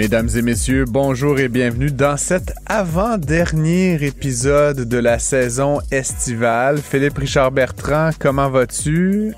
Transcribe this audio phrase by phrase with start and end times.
[0.00, 6.78] Mesdames et messieurs, bonjour et bienvenue dans cet avant-dernier épisode de la saison estivale.
[6.78, 9.34] Philippe Richard Bertrand, comment vas-tu?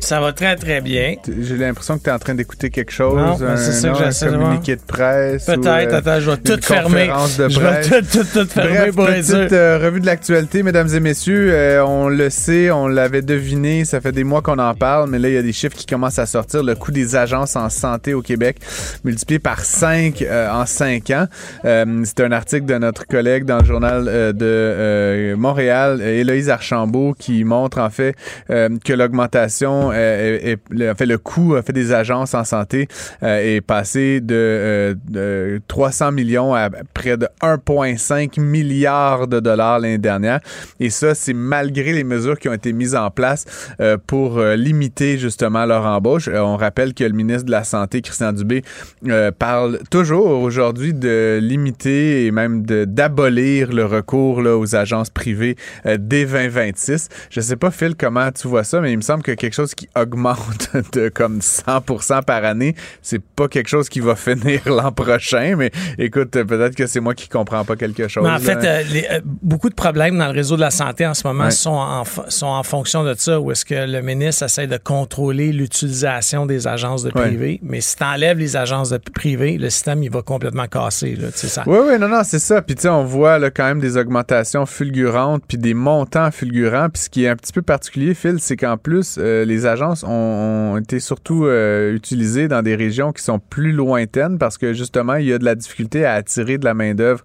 [0.00, 1.14] Ça va très, très bien.
[1.40, 3.44] J'ai l'impression que tu es en train d'écouter quelque chose.
[3.56, 5.44] C'est ça que j'essaie de communiqué de presse.
[5.44, 7.10] Peut-être, euh, attends, je vais tout fermer.
[7.36, 11.00] Je vais tout, tout, tout fermer Bref, pour petite euh, revue de l'actualité, mesdames et
[11.00, 11.50] messieurs.
[11.52, 15.18] Euh, on le sait, on l'avait deviné, ça fait des mois qu'on en parle, mais
[15.18, 16.62] là, il y a des chiffres qui commencent à sortir.
[16.62, 18.56] Le coût des agences en santé au Québec
[19.04, 21.26] multiplié par 5 en 5 ans.
[21.62, 27.78] C'est un article de notre collègue dans le journal de Montréal, Héloïse Archambault, qui montre
[27.78, 28.14] en fait
[28.48, 32.88] que l'augmentation, euh, est, le- fait, le coût fait, des agences en santé
[33.22, 39.78] euh, est passé de, euh, de 300 millions à près de 1,5 milliard de dollars
[39.80, 40.40] l'année dernière.
[40.78, 43.44] Et ça, c'est malgré les mesures qui ont été mises en place
[43.80, 46.28] euh, pour euh, limiter justement leur embauche.
[46.28, 48.62] Euh, on rappelle que le ministre de la Santé, Christian Dubé,
[49.08, 55.56] euh, parle toujours aujourd'hui de limiter et même d'abolir le recours là, aux agences privées
[55.86, 57.08] euh, dès 2026.
[57.30, 59.74] Je sais pas, Phil, comment tu vois ça, mais il me semble que quelque chose
[59.80, 64.92] qui augmente de comme 100% par année, c'est pas quelque chose qui va finir l'an
[64.92, 68.24] prochain, mais écoute, peut-être que c'est moi qui comprends pas quelque chose.
[68.24, 71.06] Mais en fait, euh, les- euh, beaucoup de problèmes dans le réseau de la santé
[71.06, 71.50] en ce moment Ouais.
[71.50, 75.52] sont, en, sont en fonction de ça, où est-ce que le ministre essaie de contrôler
[75.52, 77.22] l'utilisation des agences de Ouais.
[77.28, 77.60] privé.
[77.62, 81.16] Mais si tu enlèves les agences de privé, le système, il va complètement casser.
[81.16, 81.62] Là, tu sais, ça.
[81.66, 82.60] Oui, oui, non, non, c'est ça.
[82.62, 86.88] Puis tu sais, on voit là, quand même des augmentations fulgurantes, puis des montants fulgurants.
[86.90, 90.04] Puis ce qui est un petit peu particulier, Phil, c'est qu'en plus, euh, les agences
[90.04, 95.14] ont, été surtout euh, utilisées dans des régions qui sont plus lointaines parce que justement,
[95.14, 97.24] il y a de la difficulté à attirer de la main-d'œuvre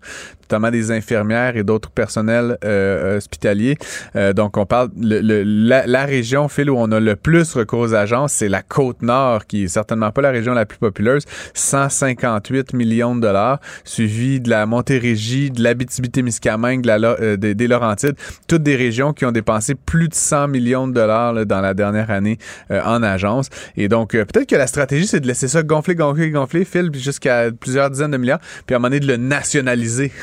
[0.49, 3.77] notamment des infirmières et d'autres personnels euh, hospitaliers.
[4.15, 7.53] Euh, donc, on parle le, le- la, la région, Phil, où on a le plus
[7.53, 10.77] recours aux agences, c'est la côte nord, qui est certainement pas la région la plus
[10.77, 11.23] populeuse,
[11.53, 17.67] 158 millions de dollars, suivi de la Montérégie, de l'Abitibi-Témiscamingue, de la, euh, des, des
[17.67, 18.15] Laurentides,
[18.47, 21.73] toutes des régions qui ont dépensé plus de 100 millions de dollars là, dans la
[21.73, 22.37] dernière année
[22.71, 23.49] euh, en agence.
[23.77, 26.91] Et donc, euh, peut-être que la stratégie, c'est de laisser ça gonfler, gonfler, gonfler, Phil,
[26.93, 30.11] jusqu'à plusieurs dizaines de milliards, puis à un moment donné, de le nationaliser.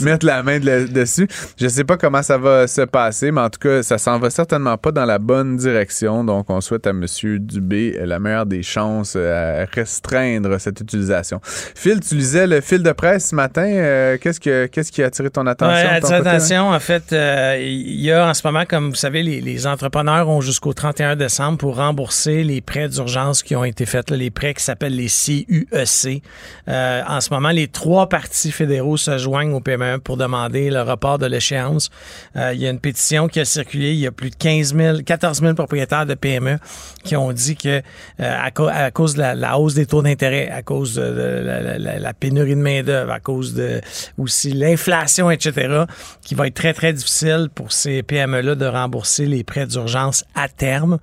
[0.00, 1.28] Mettre la main de- dessus.
[1.60, 4.30] Je sais pas comment ça va se passer, mais en tout cas, ça s'en va
[4.30, 6.24] certainement pas dans la bonne direction.
[6.24, 7.04] Donc, on souhaite à M.
[7.38, 11.40] Dubé la meilleure des chances euh, à restreindre cette utilisation.
[11.44, 13.66] Phil, tu lisais le fil de presse ce matin.
[13.66, 15.88] Euh, qu'est-ce, que, qu'est-ce qui a attiré ton attention?
[15.88, 18.90] Ouais, de ton côté, attention, en fait, euh, il y a en ce moment, comme
[18.90, 23.56] vous savez, les, les entrepreneurs ont jusqu'au 31 décembre pour rembourser les prêts d'urgence qui
[23.56, 26.22] ont été faits, là, les prêts qui s'appellent les CUEC.
[26.68, 30.82] Euh, en ce moment, les trois partis fédéraux se joignent au PME pour demander le
[30.82, 31.90] report de l'échéance.
[32.34, 33.92] Euh, il y a une pétition qui a circulé.
[33.92, 36.58] Il y a plus de 15 000, 14 000 propriétaires de PME
[37.04, 37.80] qui ont dit que euh,
[38.18, 41.98] à, cause de la, la hausse des taux d'intérêt, à cause de, la, la- la-
[42.00, 43.80] la pénurie de main d'œuvre, à cause de
[44.18, 45.84] aussi l'inflation, etc.,
[46.22, 50.48] qui va être très très difficile pour ces PME-là de rembourser les prêts d'urgence à
[50.48, 50.98] terme.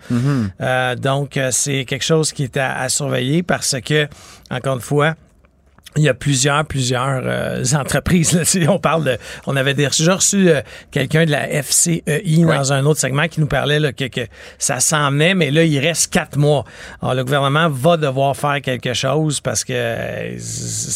[0.59, 4.07] Euh, donc euh, c'est quelque chose qui est à, à surveiller parce que
[4.51, 5.15] encore une fois
[5.97, 8.33] il y a plusieurs, plusieurs euh, entreprises.
[8.33, 10.61] Là, on parle de, on avait déjà reçu euh,
[10.91, 14.21] quelqu'un de la FCEI dans un autre segment qui nous parlait là, que, que
[14.57, 16.65] ça s'en venait, mais là, il reste quatre mois.
[17.01, 20.37] Alors, le gouvernement va devoir faire quelque chose parce que euh,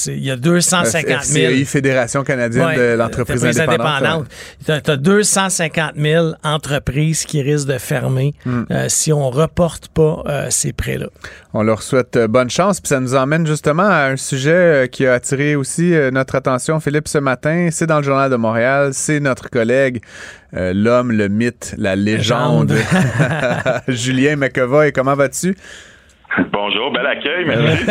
[0.08, 1.52] il y a 250 000.
[1.54, 4.28] FCI, Fédération canadienne Ouais, de l'entreprise entreprise indépendante.
[4.66, 10.48] Tu as, 250 000 entreprises qui risquent de fermer euh, si on reporte pas euh,
[10.50, 11.08] ces prêts-là.
[11.54, 12.82] On leur souhaite bonne chance.
[12.82, 16.80] Puis ça nous emmène justement à un sujet qui a attiré aussi euh, notre attention,
[16.80, 17.70] Philippe, ce matin.
[17.72, 18.90] C'est dans le Journal de Montréal.
[18.94, 20.02] C'est notre collègue,
[20.56, 22.74] euh, l'homme, le mythe, la légende,
[23.88, 24.92] Julien McEvoy.
[24.92, 25.56] Comment vas-tu?
[26.54, 27.86] Bonjour, bel accueil, merci.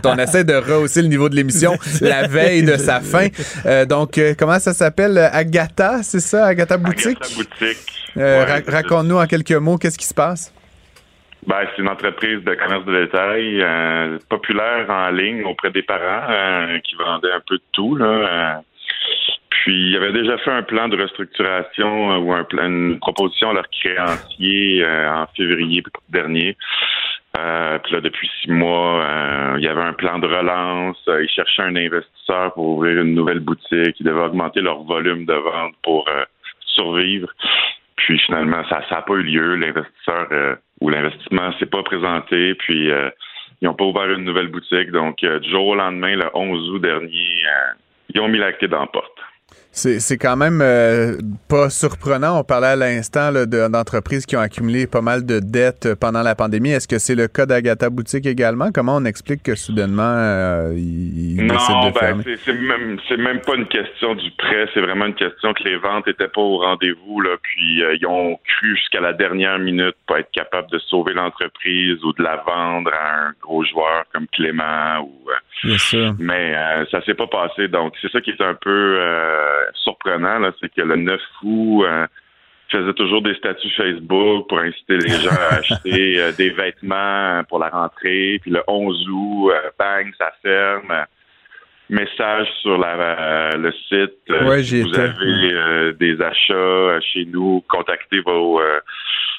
[0.04, 3.26] On essaie de rehausser le niveau de l'émission la veille de sa fin.
[3.66, 5.18] Euh, donc, euh, comment ça s'appelle?
[5.18, 6.46] Agatha, c'est ça?
[6.46, 7.18] Agatha Boutique?
[7.20, 7.78] Agatha Boutique?
[8.18, 10.52] Euh, Ouais, ra- Raconte-nous en quelques mots qu'est-ce qui se passe?
[11.46, 16.30] Ben, c'est une entreprise de commerce de détail euh, populaire en ligne auprès des parents
[16.30, 17.96] euh, qui vendait un peu de tout.
[17.96, 18.54] Là, euh.
[19.50, 23.50] puis, il avait déjà fait un plan de restructuration euh, ou un plan, une proposition
[23.50, 26.56] à leurs créanciers euh, en février dernier.
[27.36, 31.02] Euh, puis là, depuis six mois, euh, il y avait un plan de relance.
[31.08, 33.98] Euh, ils cherchaient un investisseur pour ouvrir une nouvelle boutique.
[33.98, 36.08] Ils devaient augmenter leur volume de vente pour
[36.66, 37.28] survivre.
[37.96, 39.56] Puis finalement, ça n'a pas eu lieu.
[39.56, 40.28] L'investisseur
[40.82, 42.54] ou l'investissement s'est pas présenté.
[42.56, 43.10] Puis euh,
[43.60, 44.90] ils n'ont pas ouvert une nouvelle boutique.
[44.90, 47.72] Donc, euh, du jour au lendemain, le 11 août dernier, euh,
[48.12, 49.21] ils ont mis la clé dans la porte.
[49.74, 51.16] C'est c'est quand même euh,
[51.48, 52.38] pas surprenant.
[52.38, 56.34] On parlait à l'instant d'entreprises qui ont accumulé pas mal de dettes euh, pendant la
[56.34, 56.70] pandémie.
[56.70, 58.70] Est-ce que c'est le cas d'Agatha Boutique également?
[58.70, 63.54] Comment on explique que soudainement, euh, ils, décident Non, de ben, c'est même, même pas
[63.54, 67.22] une question du prêt, c'est vraiment une question que les ventes étaient pas au rendez-vous,
[67.42, 72.02] puis euh, ils ont cru jusqu'à la dernière minute pas être capables de sauver l'entreprise
[72.04, 76.14] ou de la vendre à un gros joueur comme Clément ou euh, Bien sûr.
[76.18, 77.68] mais euh, ça s'est pas passé.
[77.68, 81.84] Donc, c'est ça qui est un peu euh, surprenant, là, c'est que le 9 août,
[81.84, 82.06] euh,
[82.70, 87.58] faisait toujours des statuts Facebook pour inciter les gens à acheter euh, des vêtements pour
[87.58, 88.38] la rentrée.
[88.42, 91.06] Puis le 11 août, euh, bang, ça ferme.
[91.90, 94.46] Message sur la, le site.
[94.46, 98.62] Ouais, si vous avez des achats chez nous, contactez vos,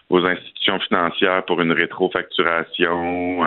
[0.08, 3.44] vos institutions financières pour une rétrofacturation.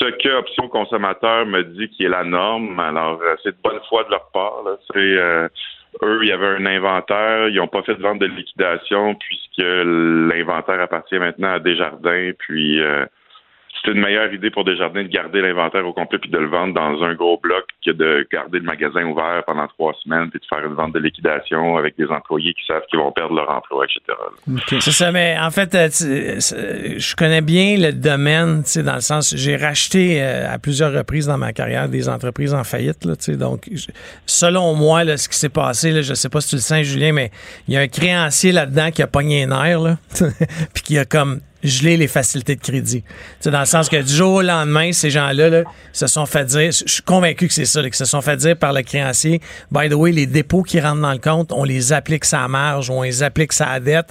[0.00, 2.78] Ce que Option Consommateur me dit qui est la norme.
[2.80, 4.62] Alors, euh, c'est de bonne foi de leur part.
[4.64, 4.76] là.
[4.92, 5.48] C'est euh,
[6.02, 9.58] eux, il y avait un inventaire, ils n'ont pas fait de vente de liquidation puisque
[9.58, 12.30] l'inventaire appartient maintenant à Desjardins.
[12.38, 13.04] Puis euh,
[13.82, 16.74] c'était une meilleure idée pour Desjardins de garder l'inventaire au complet puis de le vendre
[16.74, 20.44] dans un gros bloc que de garder le magasin ouvert pendant trois semaines puis de
[20.46, 23.84] faire une vente de liquidation avec des employés qui savent qu'ils vont perdre leur emploi,
[23.86, 24.00] etc.
[24.46, 24.60] là.
[24.80, 29.34] C'est ça, mais en fait, euh, c'est- je connais bien le domaine, dans le sens,
[29.36, 33.24] j'ai racheté euh, à plusieurs reprises dans ma carrière des entreprises en faillite, là, tu
[33.32, 33.68] sais, donc,
[34.26, 36.84] selon moi, là, ce qui s'est passé, là, je sais pas si tu le sais,
[36.84, 37.30] Julien, mais
[37.68, 39.96] il y a un créancier là-dedans qui a pogné un air, là,
[40.74, 43.04] puis qui a comme gelé les facilités de crédit.
[43.40, 45.62] Sais, dans le sens que du jour au lendemain, ces gens-là là,
[45.92, 48.36] se sont fait dire, je suis convaincu que c'est ça, là, qu'ils se sont fait
[48.36, 49.40] dire par le créancier,
[49.70, 52.90] by the way, les dépôts qui rentrent dans le compte, on les applique sa marge,
[52.90, 54.08] on les applique sa dette,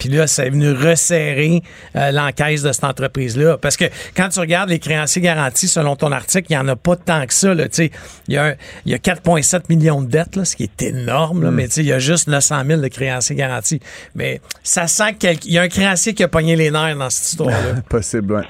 [0.00, 1.62] puis là, c'est venu resserrer
[1.94, 3.58] euh, l'encaisse de cette entreprise-là.
[3.58, 3.84] Parce que
[4.16, 7.26] quand tu regardes les créanciers garantis, selon ton article, il n'y en a pas tant
[7.26, 7.52] que ça.
[7.52, 7.90] Il,
[8.28, 11.68] y a y a 4,7 millions de dettes, là, ce qui est énorme, là, mais
[11.68, 13.80] tu sais, il y a juste 900 000 de créanciers garantis.
[14.14, 17.28] Mais ça sent qu'il y a un créancier qui a pogné les nerfs dans cette
[17.28, 17.82] histoire-là.
[17.88, 18.44] Possible, ouais.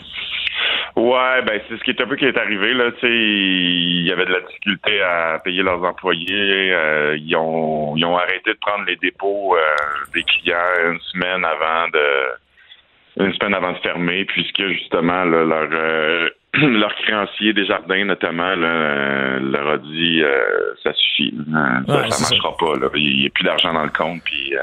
[0.96, 2.90] Ouais, ben c'est ce qui est un peu qui est arrivé là.
[2.92, 6.72] Tu sais, il y avait de la difficulté à payer leurs employés.
[6.72, 9.60] euh, ils ont ils ont arrêté de prendre les dépôts euh,
[10.12, 10.56] des clients
[10.92, 16.94] une semaine avant de une semaine avant de fermer, puisque justement là, leur euh, leur
[16.96, 22.36] créancier des jardins notamment là, leur a dit euh, ça suffit, ça, Ouais, ça c'est
[22.36, 22.88] marchera pas là.
[22.94, 24.54] Il n'y a plus d'argent dans le compte puis.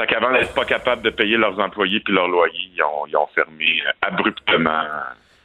[0.00, 3.14] Fait qu'avant d'être pas capable de payer leurs employés puis leurs loyers, ils ont, ils
[3.16, 4.82] ont fermé euh, abruptement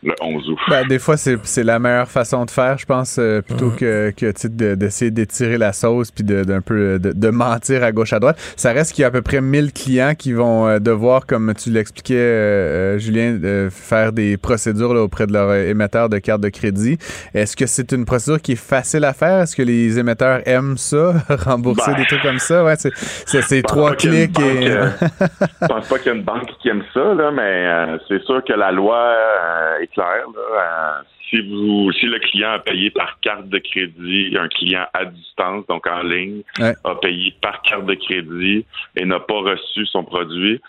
[0.05, 0.57] le 11 août.
[0.69, 4.11] Ben, des fois, c'est c'est la meilleure façon de faire, je pense, euh, plutôt que,
[4.11, 7.83] que tu sais, de- d'essayer d'étirer la sauce puis de- d'un peu de, de mentir
[7.83, 8.37] à gauche à droite.
[8.55, 11.53] Ça reste qu'il y a à peu près 1000 clients qui vont euh, devoir, comme
[11.55, 16.09] tu l'expliquais, euh, euh, Julien, euh, faire des procédures là, auprès de leur euh, émetteur
[16.09, 16.97] de carte de crédit.
[17.33, 19.41] Est-ce que c'est une procédure qui est facile à faire?
[19.41, 21.97] Est-ce que les émetteurs aiment ça, rembourser Ben.
[21.97, 22.63] des trucs comme ça?
[22.63, 24.69] Ouais, c'est trois pas qu'il y a une clics et...
[24.69, 24.89] banque, euh,
[25.61, 28.21] Je pense pas qu'il y a une banque qui aime ça, là, mais euh, c'est
[28.23, 33.19] sûr que la loi euh, est Là, si vous, si le client a payé par
[33.21, 36.73] carte de crédit, un client à distance, donc en ligne, Ouais.
[36.83, 40.61] a payé par carte de crédit et n'a pas reçu son produit,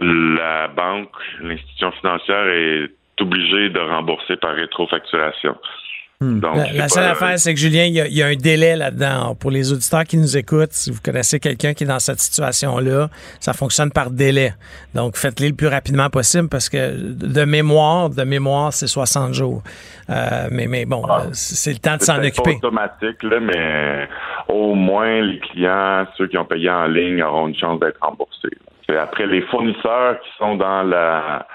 [0.00, 5.56] la banque, l'institution financière est obligée de rembourser par rétrofacturation.
[6.40, 8.34] Donc, La, seule pas- affaire, c'est que Julien, il y, a, il y a un
[8.36, 9.34] délai là-dedans.
[9.34, 13.08] Pour les auditeurs qui nous écoutent, si vous connaissez quelqu'un qui est dans cette situation-là,
[13.40, 14.52] ça fonctionne par délai.
[14.94, 19.62] Donc, faites-les le plus rapidement possible parce que de mémoire, de mémoire, c'est 60 jours.
[20.10, 22.42] Euh, mais, mais bon, euh, c'est le temps de s'en occuper.
[22.60, 24.08] pas automatique, là, mais
[24.48, 28.56] au moins les clients, ceux qui ont payé en ligne, auront une chance d'être remboursés.
[28.88, 31.46] C'est après les fournisseurs qui sont dans la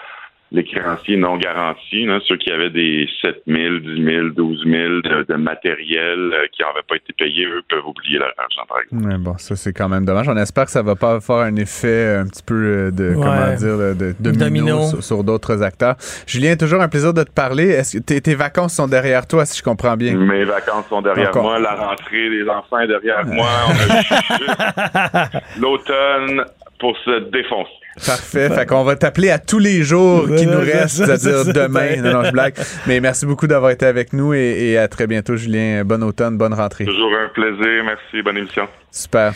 [0.51, 4.73] les créanciers non garantis, là, ceux qui avaient des 7 000, 10 000, 12 000
[5.01, 8.79] de, de matériel euh, qui n'avaient pas été payés, eux peuvent oublier leur argent, par
[8.81, 9.07] exemple.
[9.07, 10.27] Ouais, bon, ça c'est quand même dommage.
[10.27, 13.09] On espère que ça va pas faire un effet euh, un petit peu euh, de
[13.09, 13.15] Ouais.
[13.15, 14.81] comment dire de, de domino, Domino.
[14.89, 15.95] sur, sur d'autres acteurs.
[16.25, 17.69] Julien, toujours un plaisir de te parler.
[17.69, 20.15] Est-ce que tes, tes vacances sont derrière toi, si je comprends bien?
[20.15, 21.43] Mes vacances sont derrière Encore.
[21.43, 23.47] moi, la rentrée des enfants est derrière moi.
[25.59, 26.43] L'automne
[26.79, 27.69] pour se défoncer.
[28.05, 28.49] Parfait.
[28.49, 31.97] fait qu'on va t'appeler à tous les jours qui nous restent, c'est-à-dire demain.
[31.97, 32.53] Non, non, je blague.
[32.87, 35.83] Mais merci beaucoup d'avoir été avec nous et, et à très bientôt, Julien.
[35.83, 36.85] Bon automne, bonne rentrée.
[36.85, 37.83] Toujours un plaisir.
[37.83, 38.21] Merci.
[38.23, 38.67] Bonne émission.
[38.91, 39.33] Super.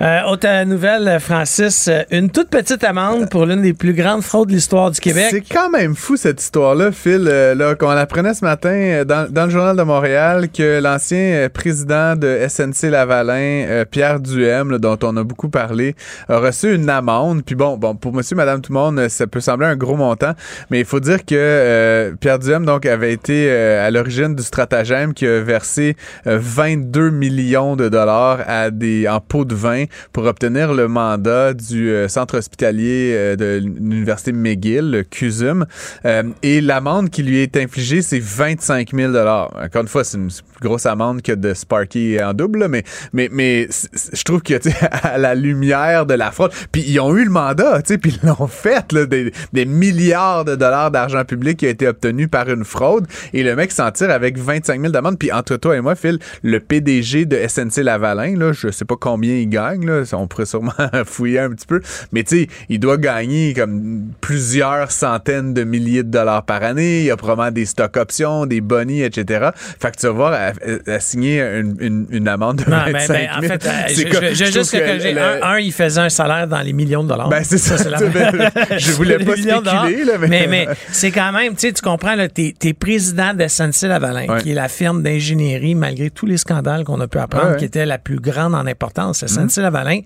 [0.00, 4.48] Euh, autre nouvelle, Francis, euh, une toute petite amende pour l'une des plus grandes fraudes
[4.48, 5.28] de l'histoire du Québec.
[5.30, 7.26] C'est quand même fou cette histoire-là, Phil.
[7.28, 11.18] euh, là, qu'on apprenait ce matin euh, dans, dans le Journal de Montréal que l'ancien
[11.18, 15.94] euh, président de SNC Lavalin, euh, Pierre Duhem, là, dont on a beaucoup parlé,
[16.28, 17.44] a reçu une amende.
[17.44, 19.96] Puis bon, bon, pour monsieur, madame, tout le monde, euh, ça peut sembler un gros
[19.96, 20.32] montant,
[20.70, 24.42] mais il faut dire que euh, Pierre Duhem donc avait été euh, à l'origine du
[24.42, 25.96] stratagème qui a versé
[26.26, 31.54] euh, 22 millions de dollars à des en pots de vin pour obtenir le mandat
[31.54, 35.66] du euh, centre hospitalier euh, de l'université McGill, le CUSUM.
[36.04, 39.50] Euh, et l'amende qui lui est infligée, c'est 25 000 dollars.
[39.56, 40.30] Encore une fois, c'est une
[40.64, 43.68] grosse amende que de Sparky en double, mais mais mais
[44.12, 44.54] je trouve que
[45.02, 48.18] à la lumière de la fraude, puis ils ont eu le mandat, tu sais, puis
[48.20, 52.28] ils l'ont fait là, des, des milliards de dollars d'argent public qui a été obtenu
[52.28, 55.18] par une fraude, et le mec s'en tire avec 25 000 d'amende.
[55.18, 58.96] Puis entre toi et moi, Phil, le PDG de SNC Lavalin, là, je sais pas
[58.98, 60.72] combien il gagne, là, on pourrait sûrement
[61.04, 61.80] fouiller un petit peu,
[62.12, 67.00] mais tu sais, il doit gagner comme plusieurs centaines de milliers de dollars par année.
[67.00, 69.50] Il y a probablement des stock options, des bonnies, etc.
[69.54, 70.52] Fait que tu vas voir,
[70.86, 73.08] à signer une, une, une amende de Non, 25 ben, 000.
[73.18, 74.76] ben, en fait, euh, je, C'est comme- je- je- je juste que
[75.14, 77.28] le- un, un, il faisait un salaire dans les millions de dollars.
[77.28, 77.78] Ben, c'est ça.
[77.78, 77.98] c'est la-
[78.78, 79.84] je voulais pas dollars.
[79.86, 83.34] spéculer, là, mais- mais, mais c'est quand même, tu sais, tu comprends, t'es, t'es président
[83.34, 84.40] de SNC-Lavalin, Ouais.
[84.42, 87.58] qui est la firme d'ingénierie, malgré tous les scandales qu'on a pu apprendre, Ouais, ouais.
[87.58, 89.24] qui était la plus grande en importance.
[89.26, 90.00] SNC-Lavalin,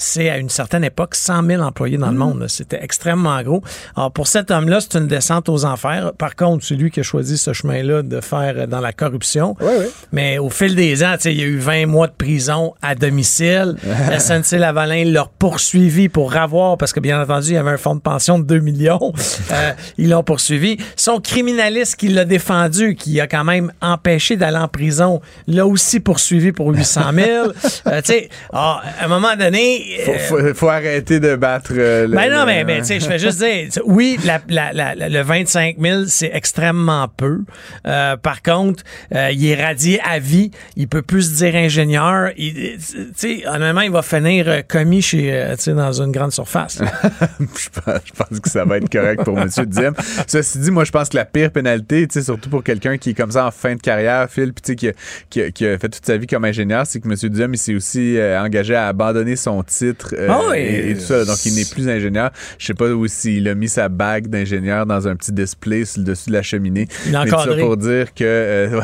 [0.00, 2.40] c'est à une certaine époque 100 000 employés dans le monde.
[2.40, 2.48] là.
[2.48, 3.62] C'était extrêmement gros.
[3.94, 6.12] Alors, pour cet homme-là, c'est une descente aux enfers.
[6.16, 9.56] Par contre, c'est lui qui a choisi ce chemin-là de faire euh, dans la corruption.
[9.60, 9.90] Ouais, ouais.
[10.12, 12.72] Mais au fil des ans, tu sais, il y a eu 20 mois de prison
[12.80, 13.76] à domicile.
[14.18, 17.94] SNC Lavalin l'a poursuivi pour avoir, parce que bien entendu, il y avait un fonds
[17.94, 19.12] de pension de 2 millions.
[19.52, 20.76] Euh, ils l'ont poursuivi.
[20.94, 25.98] Son criminaliste qui l'a défendu, qui a quand même empêché d'aller en prison, l'a aussi
[25.98, 27.48] poursuivi pour 800 000.
[27.86, 29.89] Euh, tu sais, ah, à un moment donné...
[30.04, 33.00] Faut, faut, faut arrêter de battre euh, le- ben non, le- mais, mais tu sais,
[33.00, 37.40] je fais juste dire, oui, la, la, la- le 25 000, c'est extrêmement peu.
[37.86, 38.82] Euh, par contre,
[39.14, 40.50] euh, il est radié à vie.
[40.76, 42.30] Il peut plus se dire ingénieur.
[42.36, 42.78] Tu
[43.16, 46.78] sais, honnêtement, il va finir euh, commis chez, euh, tu sais, dans une grande surface.
[47.40, 49.48] je, pense, je pense que ça va être correct pour M.
[49.66, 49.94] Diem.
[50.26, 53.10] Ceci dit, moi, je pense que la pire pénalité, tu sais, surtout pour quelqu'un qui
[53.10, 54.92] est comme ça en fin de carrière, Phil, puis tu sais, qui, a-
[55.28, 57.14] qui, qui a fait toute sa vie comme ingénieur, c'est que M.
[57.30, 59.79] Diem, il s'est aussi engagé à abandonner son titre
[60.12, 60.58] euh, oui.
[60.58, 61.24] et, et tout ça.
[61.24, 62.30] Donc, il n'est plus ingénieur.
[62.58, 66.06] Je sais pas s'il a mis sa bague d'ingénieur dans un petit display sur le
[66.06, 66.88] dessus de la cheminée.
[67.06, 68.24] Il Mais tout ça pour dire que...
[68.24, 68.80] euh,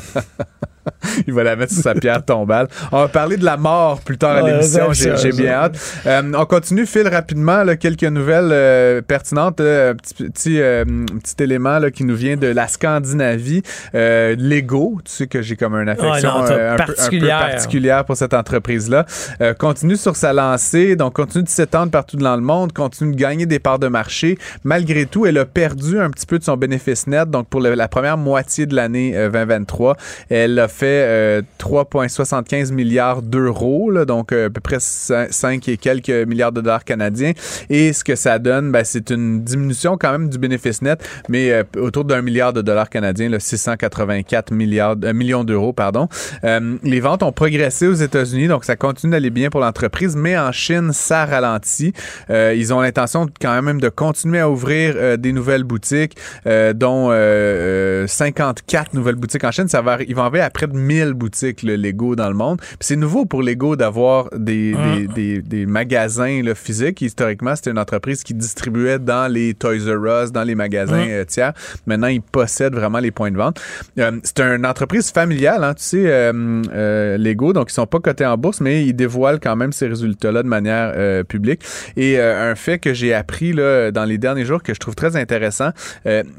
[1.28, 2.68] Il va la mettre sur sa pierre tombale.
[2.92, 4.92] On va parler de la mort plus tard à Ouais, l'émission.
[4.94, 5.80] J'ai bien hâte.
[6.06, 7.64] Euh, on continue, Phil, rapidement.
[7.64, 9.60] là, quelques nouvelles euh, pertinentes.
[9.60, 10.84] là, un petit, petit, euh,
[11.22, 13.62] petit élément là, qui nous vient de la Scandinavie.
[13.96, 16.94] Euh, Lego, tu sais que j'ai comme une affection non, euh, un, peu, un peu
[16.94, 17.40] particulière.
[17.40, 19.06] particulière pour cette entreprise-là.
[19.42, 23.20] Euh, continue sur sa lancée, donc continue de s'étendre partout dans le monde, continue de
[23.20, 24.38] gagner des parts de marché.
[24.64, 27.30] Malgré tout, elle a perdu un petit peu de son bénéfice net.
[27.30, 29.98] Donc pour le- la première moitié de l'année euh, 2023,
[30.30, 36.10] elle a fait euh, 3,75 milliards d'euros, donc euh, à peu près 5 et quelques
[36.10, 37.34] milliards de dollars canadiens.
[37.70, 41.51] Et ce que ça donne, ben, c'est une diminution quand même du bénéfice net, mais
[41.51, 46.08] euh, autour d'un milliard de dollars canadiens, là, 684 milliards, euh, millions d'euros, pardon.
[46.44, 50.38] Euh, les ventes ont progressé aux États-Unis, donc ça continue d'aller bien pour l'entreprise, mais
[50.38, 51.94] en Chine, ça ralentit.
[52.30, 56.74] Euh, ils ont l'intention quand même de continuer à ouvrir euh, des nouvelles boutiques, euh,
[56.74, 59.68] dont euh, euh, 54 nouvelles boutiques en Chine.
[59.68, 62.60] Ça va, ils vont arriver à près de 1000 boutiques le Lego dans le monde.
[62.62, 64.96] Puis c'est nouveau pour Lego d'avoir des, Ah.
[64.96, 67.01] des, des, des magasins là, physiques.
[67.01, 71.12] Historiquement, c'était une entreprise qui distribuait dans les Toys R Us, dans les magasins Ah.
[71.12, 71.53] euh, tiers.
[71.88, 73.60] Maintenant, ils possèdent vraiment les points de vente.
[73.98, 77.53] Euh, c'est une entreprise familiale, hein, tu sais, euh, euh, Lego.
[77.53, 80.48] Donc, ils sont pas cotés en bourse, mais ils dévoilent quand même ces résultats-là de
[80.48, 81.62] manière euh, publique.
[81.98, 84.96] Et euh, un fait que j'ai appris là, dans les derniers jours que je trouve
[84.96, 85.70] très intéressant,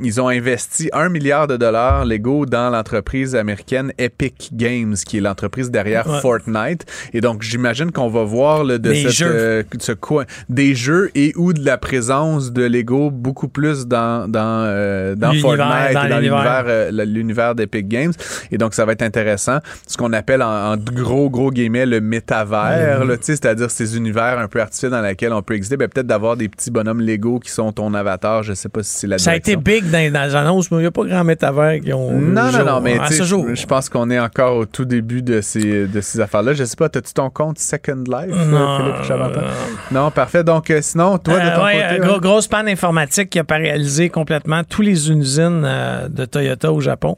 [0.01, 4.12] ils ont investi un milliard de dollars Lego dans l'entreprise américaine Epic
[4.53, 6.21] Games, qui est l'entreprise derrière Ouais.
[6.21, 6.85] Fortnite.
[7.13, 9.31] Et donc, j'imagine qu'on va voir là, de cette, jeux.
[9.31, 14.29] euh, ce coin, des jeux et ou de la présence de Lego beaucoup plus dans
[14.31, 16.21] dans euh, dans Fortnite dans et dans l'univers.
[16.21, 18.13] l'univers euh, l'univers d'Epic Games.
[18.51, 19.59] Et donc, ça va être intéressant.
[19.87, 24.49] Ce qu'on appelle en, en gros, gros guillemets, le métavers, sais, c'est-à-dire ces univers un
[24.49, 25.77] peu artificiels dans lesquels on peut exister.
[25.77, 28.43] Ben, peut-être d'avoir des petits bonhommes Lego qui sont ton avatar.
[28.43, 30.79] Je sais pas si c'est la Ça a été big dans, dans les annonces, mais
[30.79, 32.13] il n'y a pas grand métavers qui ont.
[32.13, 33.47] Non, non, non, mais à tu ce sais, jour.
[33.55, 36.53] je pense qu'on est encore au tout début de ces, de ces affaires-là.
[36.55, 39.43] Je sais pas, as-tu ton compte Second Life, euh, Non, Philippe Chavantin?
[39.91, 40.11] non.
[40.11, 40.45] Parfait.
[40.45, 42.21] Donc, euh, sinon, toi, de Euh, ton ouais, côté...
[42.21, 45.63] grosse panne informatique qui a paralysé complètement toutes les usines
[46.09, 47.17] de Toyota au Japon.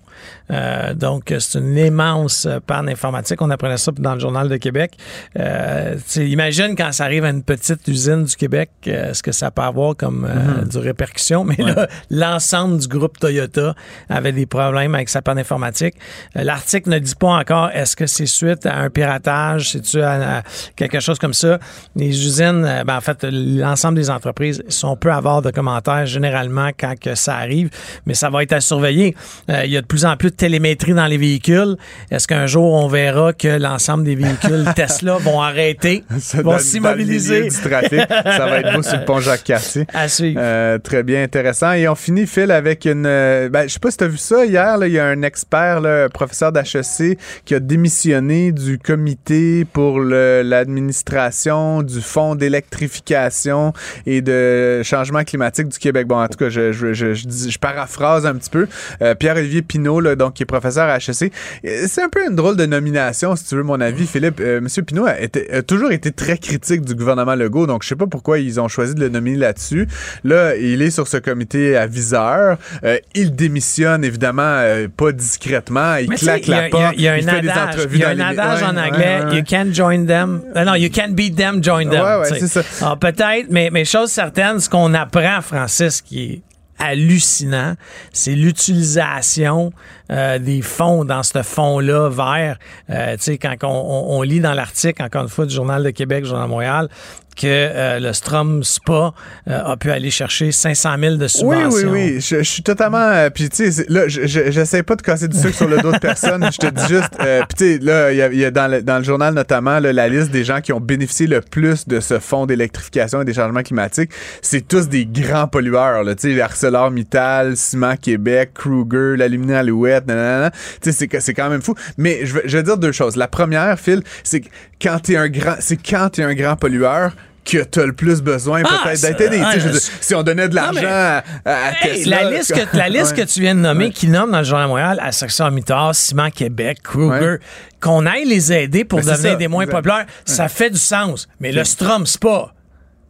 [0.50, 3.40] Euh, donc, c'est une immense panne informatique.
[3.42, 4.92] On apprenait ça dans le Journal de Québec.
[5.38, 9.50] Euh, imagine quand ça arrive à une petite usine du Québec, euh, ce que ça
[9.50, 10.68] peut avoir comme Mhm.
[10.68, 11.44] du répercussion?
[11.44, 13.74] Mais là, l'ensemble du groupe Toyota
[14.08, 15.94] avait des problèmes avec sa panne informatique.
[16.36, 20.38] Euh, L'article ne dit pas encore est-ce que c'est suite à un piratage, c'est-tu à,
[20.38, 20.42] à
[20.74, 21.60] quelque chose comme ça?
[21.94, 26.70] Les usines, euh, ben, en fait, l'ensemble des entreprises sont peu avares de commentaires généralement
[26.76, 27.70] quand que ça arrive,
[28.06, 29.14] mais ça va être à surveiller.
[29.50, 31.76] Euh, il y a de plus en plus de télémétrie dans les véhicules.
[32.10, 37.42] Est-ce qu'un jour on verra que l'ensemble des véhicules Tesla vont arrêter, Ça, vont s'immobiliser?
[37.50, 38.00] du trafic.
[38.08, 39.86] ça va être beau sur le pont Jacques-Cartier.
[39.94, 40.40] À suivre.
[40.42, 41.70] Euh, très bien, intéressant.
[41.70, 43.04] Et on finit, Phil, avec une...
[43.04, 44.76] ben, je sais pas si tu as vu ça hier.
[44.76, 49.64] là, Il y a un expert, là, un professeur d'HEC, qui a démissionné du comité
[49.64, 53.72] pour l'administration du fonds d'électrification
[54.06, 56.06] et de changement climatique du Québec.
[56.06, 58.66] Bon, en tout cas, je, je, je, je paraphrase un petit peu.
[59.02, 61.32] Euh, Pierre-Olivier Pinault, là, donc, qui est professeur à HEC.
[61.64, 64.40] Euh, C'est un peu une drôle de nomination, si tu veux mon avis, Philippe.
[64.40, 67.88] Euh, Monsieur Pinault a, été- a toujours été très critique du gouvernement Legault, donc je
[67.88, 69.86] sais pas pourquoi ils ont choisi de le nominer là-dessus.
[70.24, 72.58] Là, il est sur ce comité aviseur.
[72.84, 75.96] Euh, il démissionne, évidemment, euh, pas discrètement.
[75.96, 76.94] Il Mais claque la il y a- porte.
[76.96, 80.06] il y a un adage, il y a un adage en anglais, you can't join
[80.06, 80.42] them.
[80.56, 82.02] Euh, non, you can't beat them, join them.
[82.04, 82.62] Ouais, ouais, c'est ça.
[82.84, 86.42] Alors, peut-être, mais, mais chose certaine, ce qu'on apprend, Francis, qui est
[86.78, 87.74] hallucinant,
[88.12, 89.72] c'est l'utilisation
[90.10, 92.58] euh, des fonds dans ce fonds-là vert.
[92.90, 95.82] Euh, tu sais, quand on, on- on lit dans l'article, encore une fois, du Journal
[95.82, 96.88] de Québec, Journal de Montréal,
[97.34, 99.12] que euh, le Strom Spa
[99.48, 101.90] euh, a pu aller chercher 500 000 de Oui, subventions.
[101.90, 102.20] oui, oui.
[102.20, 102.98] Je, je suis totalement.
[102.98, 105.78] euh, puis, tu sais, là, je- je- j'essaie pas de casser du sucre sur le
[105.78, 106.48] dos de personne.
[106.52, 107.14] Je te dis juste.
[107.20, 109.34] euh, puis, tu sais, là, il y a, y a dans, le, dans le journal
[109.34, 113.22] notamment là, la liste des gens qui ont bénéficié le plus de ce fonds d'électrification
[113.22, 114.10] et des changements climatiques.
[114.42, 116.04] C'est tous des grands pollueurs.
[116.04, 116.14] là.
[116.14, 120.50] Tu sais, ArcelorMittal, Ciment Québec, Kruger, l'Aluminium Alouette, nanana.
[120.82, 121.74] Tu sais, c'est quand même fou.
[121.96, 123.16] Mais je veux, je veux dire deux choses.
[123.16, 124.48] La première, Phil, c'est que
[124.82, 127.12] quand t'es un grand, c'est quand t'es un grand pollueur
[127.44, 129.38] que t'as le plus besoin Ah, peut-être ça- d'être aidé.
[129.38, 132.30] Tu sais, je veux dire, si on donnait de l'argent à, à Hey, Tesla, la
[132.30, 133.16] liste, que, la liste Ouais.
[133.24, 135.94] que tu viens de nommer, qui nomme dans le Journal de Montréal, à Section Mitard,
[135.94, 137.38] Ciment Québec, Kruger, Ouais.
[137.80, 139.76] qu'on aille les aider pour Ben, c'est devenir ça, des moins exact.
[139.76, 141.28] populaires, ça fait du sens.
[141.40, 142.54] Mais le Strom Spa,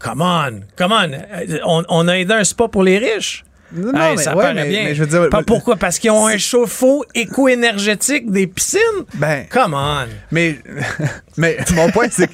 [0.01, 1.13] come on, come on.
[1.13, 3.45] Euh, On, on a aidé un spa pour les riches.
[3.73, 4.85] Non, non, Hey, mais- ça ouais, mais- bien.
[4.85, 5.75] mais je veux dire, Pas pourquoi?
[5.77, 8.81] Parce qu'ils ont un chauffe-eau éco-énergétique des piscines?
[9.15, 10.07] Ben, Come on.
[10.31, 10.59] mais,
[11.37, 12.33] mais mon point, c'est que.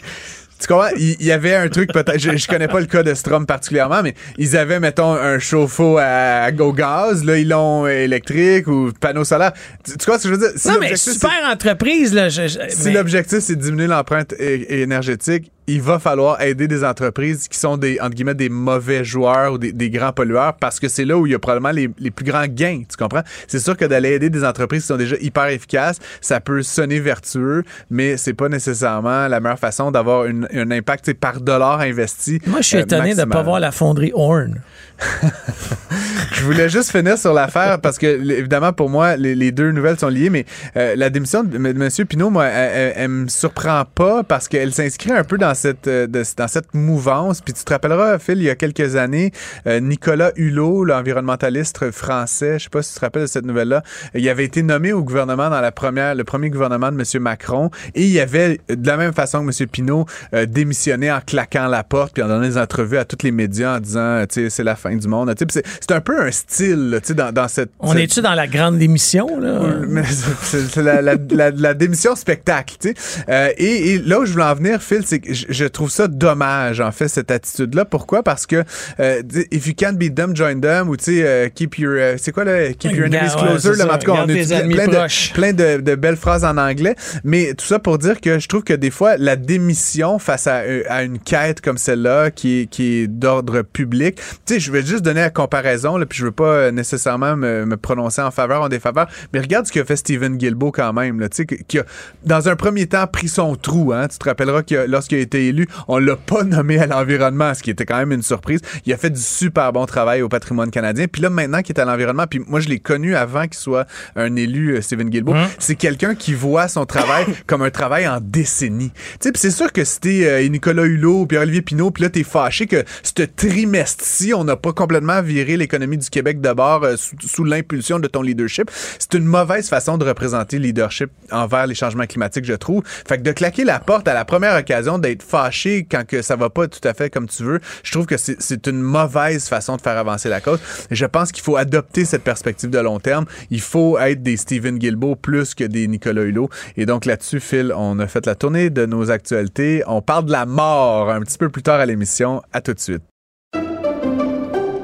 [0.61, 0.91] Tu comprends?
[0.99, 2.19] Il y avait un truc peut-être.
[2.19, 5.97] Je, je connais pas le cas de Strom particulièrement, mais ils avaient, mettons, un chauffe-eau
[5.99, 7.25] à, au gaz.
[7.25, 9.53] Là, ils l'ont électrique ou panneau solaire.
[9.85, 10.59] Tu, tu vois ce que je veux dire?
[10.59, 12.29] Si non, mais super entreprise, là.
[12.29, 16.67] je- je- c'est- Si mais- l'objectif, c'est de diminuer l'empreinte énergétique, il va falloir aider
[16.67, 20.55] des entreprises qui sont des, entre guillemets, des mauvais joueurs ou des, des grands pollueurs
[20.55, 22.83] parce que c'est là où il y a probablement les, les plus grands gains.
[22.89, 23.23] Tu comprends?
[23.47, 27.01] C'est sûr que d'aller aider des entreprises qui sont déjà hyper efficaces, ça peut sonner
[27.01, 32.41] vertueux, mais c'est pas nécessairement la meilleure façon d'avoir un impact par dollar investi.
[32.47, 34.61] Moi, je suis euh, étonné de ne pas voir la fonderie Horn.
[36.33, 40.09] Je voulais juste finir sur l'affaire parce que, évidemment, pour moi, les, deux nouvelles sont
[40.09, 41.77] liées, mais euh, la démission de M.
[41.77, 45.89] Monsieur Pinault, moi, elle, elle- me surprend pas parce qu'elle s'inscrit un peu dans cette,
[45.89, 47.41] euh, dans cette mouvance.
[47.41, 49.33] Puis tu te rappelleras, Phil, il y a quelques années,
[49.67, 53.83] euh, Nicolas Hulot, l'environnementaliste français, je sais pas si tu te rappelles de cette nouvelle-là,
[54.15, 57.23] il avait été nommé au gouvernement dans la première, le premier gouvernement de M.
[57.23, 59.69] Macron et il avait, de la même façon que M.
[59.69, 63.33] Pinault, euh, démissionné en claquant la porte puis en donnant des entrevues à tous les
[63.33, 65.35] médias en disant, tu sais, c'est la fin du monde.
[65.37, 67.71] Tu sais, c'est un peu un un style, là, tu sais, dans, dans cette.
[67.81, 69.61] On cette- est-tu dans la grande démission, là?
[70.43, 72.95] c'est la, la, la, la démission spectacle, tu sais.
[73.29, 76.07] Euh, et, et là où je voulais en venir, Phil, c'est que je, trouve ça
[76.09, 77.85] dommage, en fait, cette attitude-là.
[77.85, 78.23] Pourquoi?
[78.23, 78.63] Parce que
[79.01, 82.15] euh, if you can't beat them, join them, ou tu sais, euh, keep your, euh,
[82.19, 85.33] c'est quoi là, keep your enemies closer, là, en tout cas, on utilise plein, de,
[85.35, 86.95] plein de, de belles phrases en anglais.
[87.25, 90.59] Mais tout ça pour dire que je trouve que des fois, la démission face à,
[90.61, 94.71] euh, à une quête comme celle-là, qui, est- qui est d'ordre public, tu sais, je
[94.71, 98.21] vais juste donner la comparaison, là, puis je veux pas euh, nécessairement me, me prononcer
[98.21, 101.29] en faveur ou en défaveur, mais regarde ce qu'a fait Stephen Guilbeault quand même, là,
[101.31, 101.85] tu sais, que- qui a,
[102.25, 104.09] dans un premier temps, pris son trou, hein.
[104.09, 107.63] Tu te rappelleras que lorsqu'il a été élu, on l'a pas nommé à l'environnement, ce
[107.63, 108.61] qui était quand même une surprise.
[108.85, 111.07] Il a fait du super bon travail au patrimoine canadien.
[111.07, 113.87] Puis là, maintenant qu'il est à l'environnement, puis moi, je l'ai connu avant qu'il soit
[114.17, 118.19] un élu, euh, Stephen Guilbeault, c'est quelqu'un qui voit son travail comme un travail en
[118.21, 118.91] décennie.
[118.91, 122.03] Tu sais, puis c'est sûr que si t'es euh, Nicolas Hulot, puis Olivier Pinault, puis
[122.03, 123.23] là, t'es fâché que ce
[123.65, 128.09] trimestre-ci, on n'a pas complètement viré l'économie du Québec de bord euh, sous, l'impulsion de
[128.09, 128.71] ton leadership.
[128.99, 132.83] C'est une mauvaise façon de représenter le leadership envers les changements climatiques, je trouve.
[132.85, 136.37] Fait que de claquer la porte à la première occasion, d'être fâché quand que ça
[136.37, 139.49] va pas tout à fait comme tu veux, je trouve que c'est c'est une mauvaise
[139.49, 140.59] façon de faire avancer la cause.
[140.91, 143.27] Je pense qu'il faut adopter cette perspective de long terme.
[143.51, 146.51] Il faut être des Stephen Guilbeault plus que des Nicolas Hulot.
[146.77, 149.83] Et donc là-dessus, Phil, on a fait la tournée de nos actualités.
[149.87, 152.43] On parle de la mort un petit peu plus tard à l'émission.
[152.53, 153.10] À tout de suite.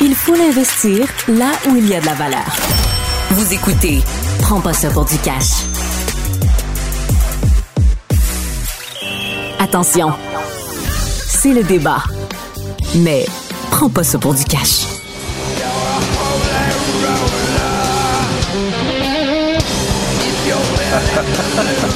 [0.00, 2.56] il faut l'investir là où il y a de la valeur.
[3.30, 4.02] Vous écoutez
[4.40, 5.50] Prends pas ça pour du cash.
[9.58, 10.12] Attention,
[11.26, 12.02] c'est le débat.
[12.96, 13.24] Mais
[13.70, 14.82] prends pas ça pour du cash.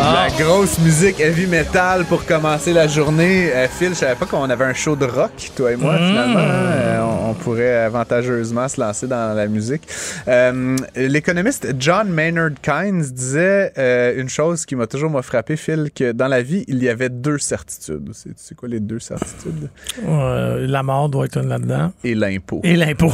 [0.00, 3.50] La grosse musique heavy metal pour commencer la journée.
[3.52, 6.38] Euh, Phil, je savais pas qu'on avait un show de rock, toi et moi, finalement.
[6.38, 6.44] hein.
[6.44, 9.82] Euh, on, on pourrait avantageusement se lancer dans la musique.
[10.28, 13.72] Euh, L'économiste John Maynard Keynes disait
[14.16, 17.08] une chose qui m'a toujours moi, frappé, Phil, que dans la vie, il y avait
[17.10, 18.10] deux certitudes.
[18.14, 19.68] C'est tu sais quoi les deux certitudes?
[20.06, 21.92] La mort doit être là-dedans.
[22.04, 22.60] Et l'impôt.
[22.62, 23.12] Et l'impôt.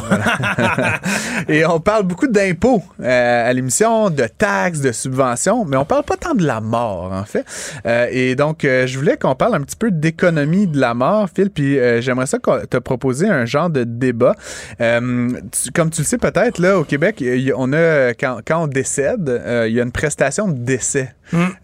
[1.49, 6.17] Et on parle beaucoup d'impôts à l'émission, de taxes, de subventions, mais on parle pas
[6.17, 7.45] tant de la mort, en fait.
[7.87, 11.29] Euh, et donc, euh, je voulais qu'on parle un petit peu d'économie de la mort,
[11.35, 14.35] Phil, puis euh, j'aimerais ça te proposer un genre de débat.
[14.79, 18.67] Tu- comme tu le sais peut-être, là, au Québec, y on a, quand, quand on
[18.67, 21.15] décède, il y a une prestation de décès.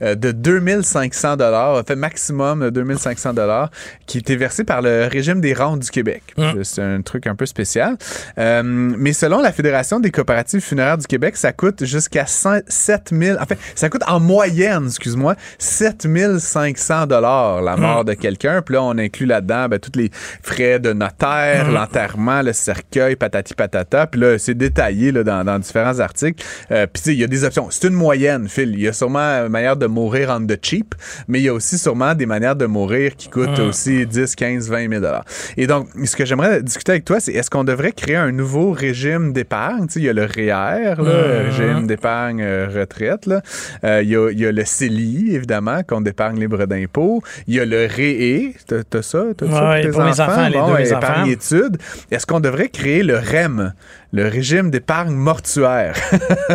[0.03, 3.71] euh, de 2500 dollars, fait maximum de 2500 dollars,
[4.07, 6.23] qui était versé par le régime des rentes du Québec.
[6.65, 7.97] C'est un truc un peu spécial.
[8.39, 13.59] Mais selon la Fédération des coopératives funéraires du Québec, ça coûte jusqu'à 7000, en fait,
[13.75, 18.61] ça coûte en moyenne, excuse-moi, 7500 dollars la mort de quelqu'un.
[18.63, 20.11] Puis là, on inclut là-dedans ben, tous les
[20.43, 24.07] frais de notaire, l'enterrement, le cercueil, patati patata.
[24.07, 26.45] Puis là, c'est détaillé là, dans, dans différents articles.
[26.71, 27.69] Euh, Puis il y a des options.
[27.71, 28.73] C'est une moyenne, Phil.
[28.75, 30.95] Il y a sûrement une manière de mourir on the cheap,
[31.29, 34.69] mais il y a aussi sûrement des manières de mourir qui coûtent aussi 10, 15,
[34.69, 35.25] 20 000 dollars.
[35.57, 38.73] Et donc, ce que j'aimerais discuter avec toi, c'est est-ce qu'on devrait créer un nouveau
[38.73, 39.87] régime d'épargne?
[39.97, 43.27] Il y a le REER, là, le régime d'épargne euh, retraite.
[43.27, 43.41] là.
[43.85, 47.23] Euh, il, y a, y a le CELI, évidemment, compte d'épargne libre d'impôt.
[47.47, 48.55] Il y a le REE.
[48.67, 49.25] T'as ça?
[49.37, 51.31] T'as ça Ouais, tes pour mes enfants, les deux, mes épargne enfants.
[51.31, 51.79] études.
[52.11, 53.73] Est-ce qu'on devrait créer le REM?
[54.13, 55.95] Le régime d'épargne mortuaire.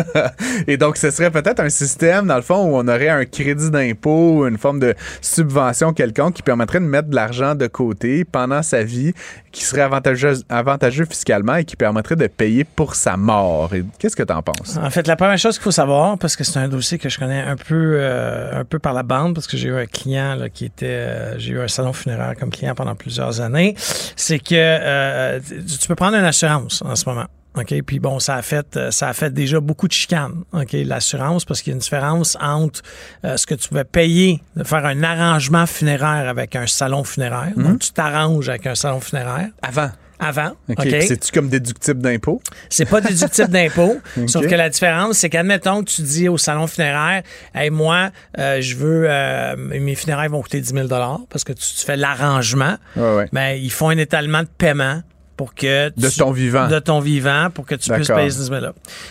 [0.66, 3.70] Et donc, ce serait peut-être un système, dans le fond, où on aurait un crédit
[3.70, 8.62] d'impôt, une forme de subvention quelconque qui permettrait de mettre de l'argent de côté pendant
[8.62, 9.14] sa vie,
[9.52, 13.70] qui serait avantageux, avantageux fiscalement et qui permettrait de payer pour sa mort.
[13.98, 14.76] Qu'est-ce que tu en penses?
[14.76, 17.18] En fait, la première chose qu'il faut savoir, parce que c'est un dossier que je
[17.18, 20.34] connais un peu, euh, un peu par la bande, parce que j'ai eu un client
[20.34, 23.74] là, qui était, euh, j'ai eu un salon funéraire comme client pendant plusieurs années,
[24.14, 27.26] c'est que euh, tu peux prendre une assurance en ce moment.
[27.56, 30.44] OK, puis bon, ça a fait euh, ça a fait déjà beaucoup de chicanes.
[30.52, 32.82] OK, l'assurance parce qu'il y a une différence entre
[33.24, 37.52] euh, ce que tu pouvais payer de faire un arrangement funéraire avec un salon funéraire.
[37.56, 39.90] Donc tu t'arranges avec un salon funéraire Avant.
[40.18, 40.52] avant.
[40.68, 40.86] OK.
[41.00, 42.42] C'est-tu comme déductible d'impôt?
[42.68, 43.96] C'est pas déductible d'impôt.
[44.26, 47.22] Sauf que la différence, c'est qu'admettons que tu dis au salon funéraire,
[47.54, 50.88] hey, moi, euh, je veux, euh, mes funérailles vont coûter 10 000
[51.30, 52.76] parce que tu, tu fais l'arrangement.
[52.96, 53.28] Ouais, ouais.
[53.32, 55.00] Mais ils font un étalement de paiement
[55.36, 56.68] pour que De ton vivant.
[56.68, 58.60] de ton vivant pour que tu puisses payer ce 10 000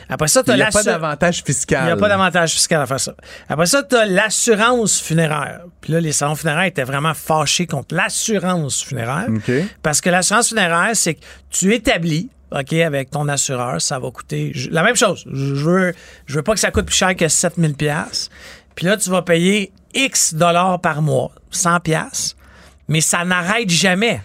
[0.10, 1.84] Après ça, tu Il as n'y a pas d'avantage fiscal.
[1.84, 3.14] il n'y a pas d'avantage fiscal à faire ça.
[3.48, 5.62] Après ça, tu as l'assurance funéraire.
[5.82, 9.28] Puis là, les salons funéraires étaient vraiment fâchés contre l'assurance funéraire.
[9.84, 14.52] Parce que l'assurance funéraire, c'est que tu établis, OK, avec ton assureur, ça va coûter
[14.72, 15.26] la même chose.
[15.32, 15.94] Je je veux,
[16.26, 18.30] je veux pas que ça coûte plus cher que 7000 pièces.
[18.76, 22.36] Puis là, tu vas payer X dollars par mois, 100 pièces.
[22.88, 24.22] Mais ça n'arrête jamais.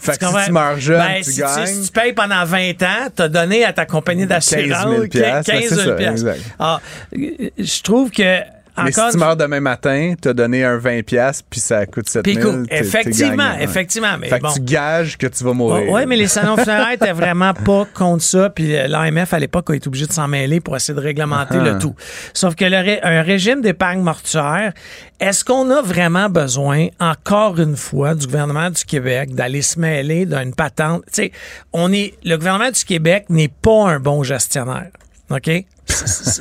[0.00, 1.66] Fait que si tu meurs jeune, Ben, tu si, gagnes.
[1.66, 5.06] si tu payes pendant 20 ans, tu as donné à ta compagnie d'assurance 15 000
[5.08, 6.28] piastres, 15 c'est 000 ça, piastres.
[6.28, 6.40] exact.
[6.58, 6.80] Ah,
[7.12, 8.40] je trouve que
[8.82, 12.22] Mais si tu meurs demain matin, t'as donné un 20$ piastres, puis ça coûte 7
[12.24, 14.52] Puis 000 écoute, t'es- t'es effectivement, gagnant, effectivement, mais fait que bon.
[14.52, 15.90] tu gages que tu vas mourir.
[15.90, 18.50] Oui, mais les salons funéraires étaient vraiment pas contre ça.
[18.50, 21.58] Puis euh, l'AMF, à l'époque, a été obligé de s'en mêler pour essayer de réglementer
[21.60, 21.64] Ah.
[21.64, 21.94] le tout.
[22.32, 24.72] Sauf que le ré- un régime d'épargne mortuaire,
[25.20, 30.26] est-ce qu'on a vraiment besoin, encore une fois, du gouvernement du Québec d'aller se mêler
[30.26, 31.02] d'une patente?
[31.06, 31.32] Tu sais,
[31.72, 34.88] on est, le gouvernement du Québec n'est pas un bon gestionnaire.
[35.30, 35.64] OK?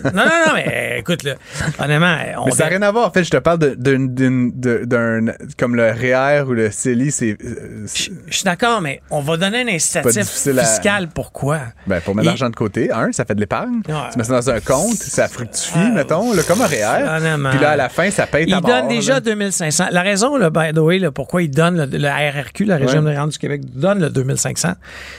[0.05, 1.35] Non, non, non, mais euh, écoute, là,
[1.79, 3.07] honnêtement, on Mais ça n'a rien à voir.
[3.07, 5.25] En fait, je te parle d'un.
[5.57, 7.37] Comme le REER ou le CELI, c'est.
[7.43, 10.21] euh, c'est- Je suis d'accord, mais on va donner un incitatif
[10.57, 11.07] à- fiscal.
[11.13, 11.59] Pourquoi?
[11.87, 13.81] Ben, pour mettre Il- l'argent de côté, un, ça fait de l'épargne.
[13.87, 13.93] Ouais.
[14.11, 17.03] Tu mets ça dans un compte, ça fructifie, mettons, là, comme un REER.
[17.17, 17.51] Honnêtement.
[17.51, 19.19] Puis là, à la fin, ça paye ta Il donne déjà là.
[19.19, 19.87] 2500.
[19.91, 23.05] La raison, là, by the way, là, pourquoi il donne le, le RRQ, le Régime
[23.05, 23.15] Ouais.
[23.15, 24.73] de du Québec, donne le 2500,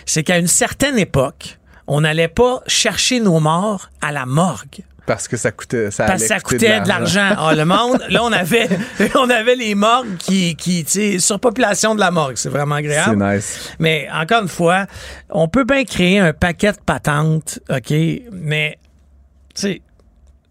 [0.07, 4.83] c'est qu'à une certaine époque, on n'allait pas chercher nos morts à la morgue.
[5.07, 5.91] Parce que ça coûtait.
[5.91, 7.29] Ça Parce que ça coûtait de l'argent.
[7.37, 8.67] Ah, le monde, là, on avait,
[9.17, 12.37] on avait les morgues qui, qui tu sais, surpopulation de la morgue.
[12.37, 13.23] C'est vraiment C'est agréable.
[13.35, 13.71] nice.
[13.79, 14.87] Mais encore une fois,
[15.29, 17.93] on peut bien créer un paquet de patentes, OK,
[18.33, 18.79] mais
[19.55, 19.83] tu sais,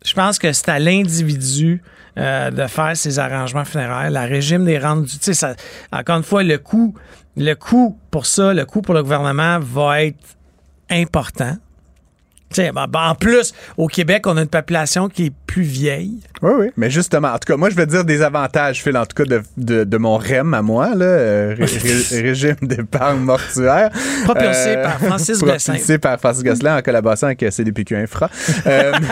[0.05, 1.81] je pense que c'est à l'individu
[2.19, 4.11] euh, de faire ses arrangements funéraires.
[4.11, 5.55] Le régime des rentes, tu sais, ça-
[5.91, 6.93] encore une fois, le coût,
[7.35, 10.19] le coût pour ça, le coût pour le gouvernement va être
[11.01, 11.57] important.
[12.93, 16.13] En plus, au Québec, on a une population qui est plus vieille.
[16.41, 16.67] Oui, oui.
[16.77, 19.23] Mais justement, en tout cas, moi, je veux dire des avantages, Phil, en tout cas,
[19.25, 23.91] de, de, de mon REM à moi, là, euh, ré- ré- régime d'épargne mortuaire.
[24.25, 25.73] Propulsé par Francis Gosselin.
[25.75, 28.29] Propulsé par Francis Gosselin en collaboration avec euh, CDPQ Infra.
[28.65, 28.91] Euh,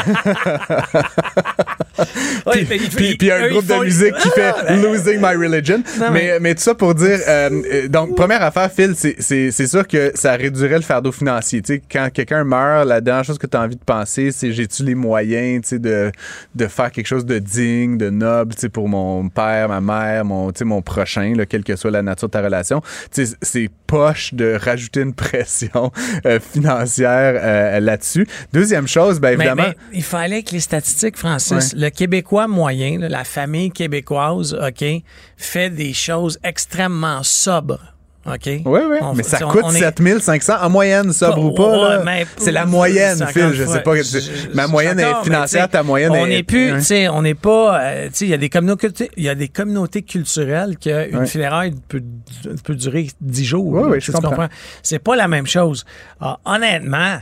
[3.17, 5.83] puis, un groupe de musique qui fait Ah, ben- Losing My Religion.
[5.99, 9.51] Non, mais, mais tout ça pour dire, euh, euh, donc, première affaire, Phil, c'est- c'est
[9.51, 11.61] c'est sûr que ça réduirait le fardeau financier.
[11.61, 14.51] Tu sais, quand quelqu'un meurt, la dernière chose que tu as envie de penser, c'est
[14.51, 16.11] j'ai-tu les moyens tu sais, de,
[16.55, 20.25] de faire quelque chose de digne, de noble tu sais, pour mon père, ma mère,
[20.25, 22.81] mon, tu sais, mon prochain, là, quelle que soit la nature de ta relation.
[23.11, 25.91] Tu sais, C'est poche de rajouter une pression
[26.25, 28.27] euh, financière euh, là-dessus.
[28.53, 29.63] Deuxième chose, Mais, évidemment.
[29.67, 34.83] mais il fallait que les statistiques, Francis, le Québécois moyen, là, la famille québécoise, OK,
[35.37, 37.95] fait des choses extrêmement sobres.
[38.25, 38.45] OK?
[38.45, 38.97] Oui, oui.
[39.01, 41.71] On- mais ça coûte on est- 7500 en moyenne, sobre ou pas.
[41.71, 42.01] Ouais, là.
[42.05, 43.51] mais- c'est la moyenne, Phil.
[43.53, 43.95] Je sais pas.
[43.95, 46.29] je- je- ma moyenne est financière, ta moyenne on est.
[46.29, 46.77] n'est plus, Ouais.
[46.79, 49.29] tu sais, on n'est pas, euh, tu sais, il y a des communautés, il y
[49.29, 51.25] a des communautés culturelles qu'une Ouais.
[51.25, 52.03] funéraille peut,
[52.63, 53.65] peut durer 10 jours.
[53.67, 54.49] Oui, oui, je tu comprends?
[54.83, 55.83] C'est pas la même chose.
[56.19, 57.17] Ah, honnêtement,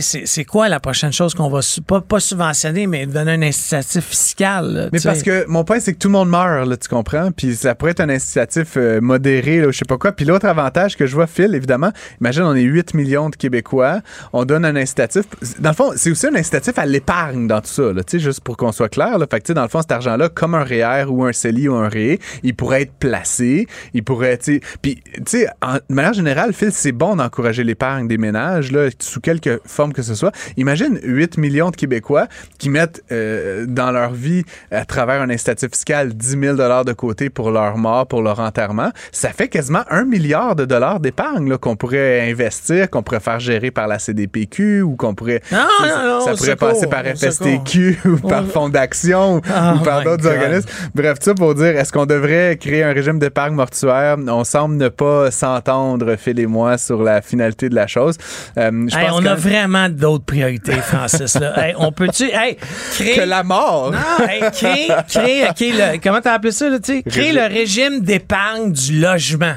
[0.00, 4.04] c'est- c'est quoi la prochaine chose qu'on va, pas, pas subventionner, mais donner un incitatif
[4.04, 4.72] fiscal?
[4.72, 5.08] là, Mais sais.
[5.08, 7.30] parce que mon point, c'est que tout le monde meurt, là, tu comprends?
[7.32, 10.12] Puis ça pourrait être un incitatif euh, modéré, là, je sais pas quoi.
[10.12, 14.00] Puis l'autre avantage que je vois, Phil, évidemment, imagine, on est 8 millions de Québécois,
[14.32, 15.24] on donne un incitatif.
[15.60, 18.24] Dans le fond, c'est aussi un incitatif à l'épargne dans tout ça, là, tu sais,
[18.24, 19.18] juste pour qu'on soit clair.
[19.18, 19.26] Là.
[19.30, 21.68] Fait que, tu sais, dans le fond, cet argent-là, comme un REER ou un CELI
[21.68, 24.60] ou un REE, il pourrait être placé, il pourrait, tu sais...
[24.82, 28.88] Puis, tu sais, en- de manière générale, Phil, c'est bon d'encourager l'épargne des ménages, là,
[28.98, 30.32] sous quelques forme que ce soit.
[30.56, 32.26] Imagine 8 millions de Québécois
[32.58, 37.30] qui mettent euh, dans leur vie, à travers un incitatif fiscal, 10 000 de côté
[37.30, 38.90] pour leur mort, pour leur enterrement.
[39.12, 43.70] Ça fait quasiment un milliard de dollars d'épargne qu'on pourrait investir, qu'on pourrait faire gérer
[43.70, 45.40] par la CDPQ ou qu'on pourrait...
[45.50, 49.82] Non, non, non, ça pourrait passer par FSTQ ou par On- Fonds d'action Oh ou
[49.82, 50.68] par my d'autres organismes.
[50.94, 54.16] Bref, tout ça pour dire, est-ce qu'on devrait créer un régime d'épargne mortuaire?
[54.26, 58.16] On semble ne pas s'entendre, Phil et moi, sur la finalité de la chose.
[58.58, 61.34] Euh, je Hey, pense on que, a vraiment d'autres priorités, Francis.
[61.38, 61.52] Là.
[61.68, 62.24] Hey, on peut-tu.
[62.32, 62.56] Hey,
[62.92, 63.16] créer.
[63.16, 63.92] que la mort.
[63.92, 66.78] Non, hey, créer, créer, OK, le- comment t'as appelé ça, là?
[67.08, 69.54] Créer le régime d'épargne du logement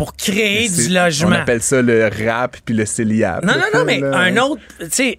[0.00, 1.28] pour créer du logement.
[1.28, 3.44] On appelle ça le rap puis le CELIAP.
[3.44, 4.16] Non, non, non, mais Là.
[4.16, 5.18] un autre, tu sais,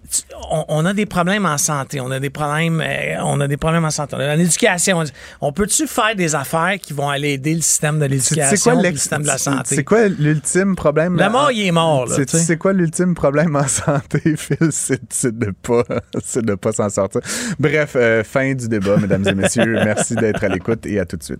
[0.50, 3.58] on, on a des problèmes en santé, on a des problèmes, euh, on a des
[3.58, 5.04] problèmes en santé, on a en éducation.
[5.39, 9.22] On peut-tu faire des affaires qui vont aller aider le système de l'éducation, le système
[9.22, 9.76] de la santé?
[9.76, 11.15] C'est quoi l'ultime problème?
[11.15, 14.70] La mort, il est mort, là, C'est- quoi l'ultime problème en santé, Phil?
[14.72, 15.84] C'est c'est de pas,
[16.26, 17.22] c'est de pas s'en sortir.
[17.60, 19.74] Bref, euh, fin du débat, mesdames et messieurs.
[19.86, 21.39] Merci d'être à l'écoute et à tout de suite.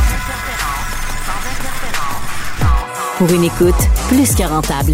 [3.21, 3.75] Pour une écoute
[4.07, 4.93] plus que rentable.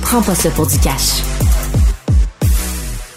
[0.00, 1.22] Prends pas ça pour du cash.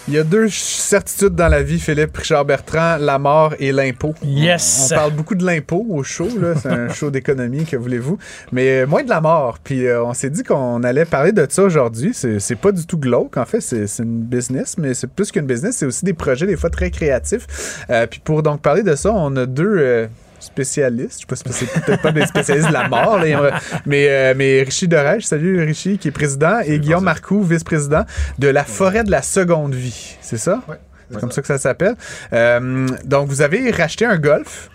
[0.06, 4.14] Il y a deux certitudes dans la vie, Philippe Richard Bertrand, la mort et l'impôt.
[4.22, 4.90] Yes.
[4.92, 6.54] On, parle beaucoup de l'impôt au show, là.
[6.54, 8.18] C'est un show d'économie, que voulez-vous?
[8.52, 9.58] Mais euh, moins de la mort.
[9.64, 12.14] Puis euh, on s'est dit qu'on allait parler de ça aujourd'hui.
[12.14, 13.60] C'est pas du tout glauque, en fait.
[13.60, 15.78] C'est c'est une business, mais c'est plus qu'une business.
[15.78, 17.84] C'est aussi des projets, des fois, très créatifs.
[17.90, 19.76] Euh, puis pour donc parler de ça, on a deux.
[19.76, 20.06] euh,
[20.38, 24.06] spécialistes, je sais pas si c'est peut-être pas des spécialistes de la mort, là, mais,
[24.08, 28.04] euh, mais Richie Dorège, salut Richie, qui est président, et Guillaume Marcoux, vice-président
[28.38, 30.62] de la forêt de la seconde vie, c'est ça?
[31.10, 31.94] C'est comme ça que ça s'appelle.
[32.32, 34.70] Euh, donc, vous avez racheté un golf.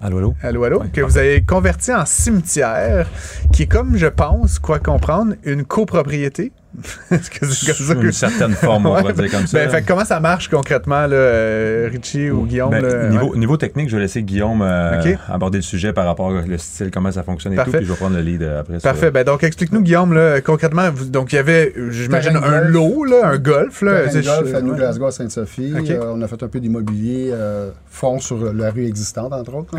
[0.00, 0.34] Allô, allô?
[0.42, 3.06] Allô, allô, que vous avez converti en cimetière,
[3.52, 6.52] qui est comme, je pense, quoi comprendre, une copropriété.
[7.10, 9.02] Est-ce que c'est comme ça que- une certaine forme, on Ouais.
[9.02, 9.58] va dire comme ça.
[9.58, 12.70] Ben, fait comment ça marche concrètement, là, euh, Richie ou Guillaume?
[12.70, 13.08] Ben, là?
[13.08, 13.38] niveau, Ouais.
[13.38, 17.12] niveau technique, je vais laisser Guillaume euh, aborder le sujet par rapport au style, comment
[17.12, 17.70] ça fonctionne et Parfait.
[17.72, 18.78] tout, puis je vais prendre le lead euh, après.
[18.78, 19.10] Parfait.
[19.10, 20.90] Ben donc, explique-nous, Guillaume, là, concrètement.
[20.92, 22.68] vous- donc, il y avait, j'imagine, un golf.
[22.70, 23.82] lot, là, un golf.
[23.82, 24.74] Là, C'est- golf à New.
[24.74, 25.72] Glasgow, à Sainte-Sophie.
[25.90, 29.74] Euh, on a fait un peu d'immobilier, euh, fond sur la rue existante, entre autres.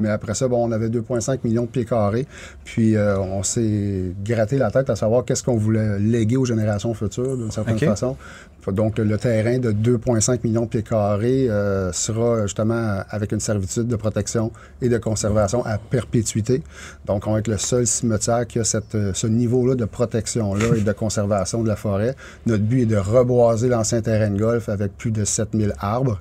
[0.00, 2.26] Mais après ça, bon, on avait 2,5 millions de pieds carrés.
[2.64, 6.94] Puis euh, on s'est gratté la tête à savoir qu'est-ce qu'on voulait léguer aux générations
[6.94, 8.16] futures, d'une certaine façon.
[8.72, 13.86] Donc, le terrain de 2,5 millions de pieds carrés euh, sera justement avec une servitude
[13.86, 14.50] de protection
[14.82, 16.62] et de conservation à perpétuité.
[17.06, 20.76] Donc, on va être le seul cimetière qui a cette, euh, ce niveau-là de protection-là
[20.76, 22.16] et de conservation de la forêt.
[22.46, 26.20] Notre but est de reboiser l'ancien terrain de golf avec plus de 7000 arbres.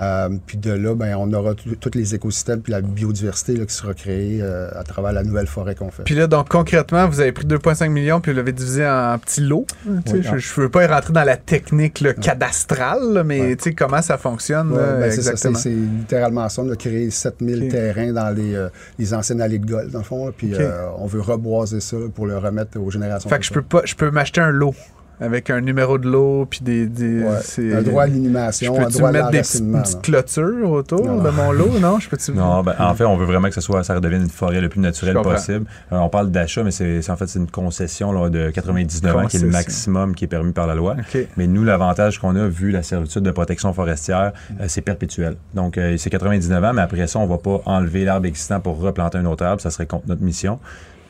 [0.00, 3.74] Euh, puis de là, ben, on aura tous les écosystèmes puis la biodiversité là, qui
[3.74, 6.02] sera créée euh, à travers la nouvelle forêt qu'on fait.
[6.04, 9.40] Puis là, donc, concrètement, vous avez pris 2,5 millions puis vous l'avez divisé en petits
[9.40, 9.66] lots.
[9.84, 13.24] Tu sais, Oui, je, je veux pas y rentrer dans la technique là, cadastrale, là,
[13.24, 13.56] mais Ouais.
[13.56, 15.58] tu sais, comment ça fonctionne Ouais, ben, c'est exactement?
[15.98, 17.68] littéralement ça, de créer 7000 Ok.
[17.70, 20.26] terrains dans les, euh, les anciennes allées de golf, dans le fond.
[20.26, 23.28] là, Puis euh, on veut reboiser ça pour le remettre aux générations.
[23.30, 24.74] Fait que je peux pas, je peux m'acheter un lot
[25.20, 27.74] avec un numéro de lot puis des, des Ouais.
[27.74, 29.78] Un droit à Je l'animation, un peux-tu droit à mettre des petites, l'enracinement.
[29.78, 31.98] une petite clôture autour Non, de mon lot, non?
[31.98, 32.32] Je peux-tu...
[32.32, 34.68] Non, ben, en fait, on veut vraiment que ça soit, ça redevienne une forêt le
[34.68, 35.66] plus naturelle possible.
[35.92, 39.26] Euh, on parle d'achat, mais c'est en fait c'est une concession là, de 99 ans
[39.26, 40.96] qui est le maximum qui est permis par la loi.
[41.36, 45.36] Mais nous, l'avantage qu'on a, vu la servitude de protection forestière, euh, c'est perpétuel.
[45.54, 48.78] Donc, euh, c'est 99 ans, mais après ça, on va pas enlever l'arbre existant pour
[48.78, 49.60] replanter un autre arbre.
[49.60, 50.58] Ça serait contre notre mission.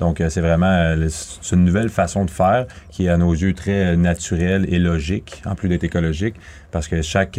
[0.01, 1.09] Donc, euh, c'est vraiment euh,
[1.53, 5.43] une nouvelle façon de faire qui est à nos yeux très euh, naturelle et logique,
[5.47, 6.35] en plus d'être écologique,
[6.71, 7.39] parce que chaque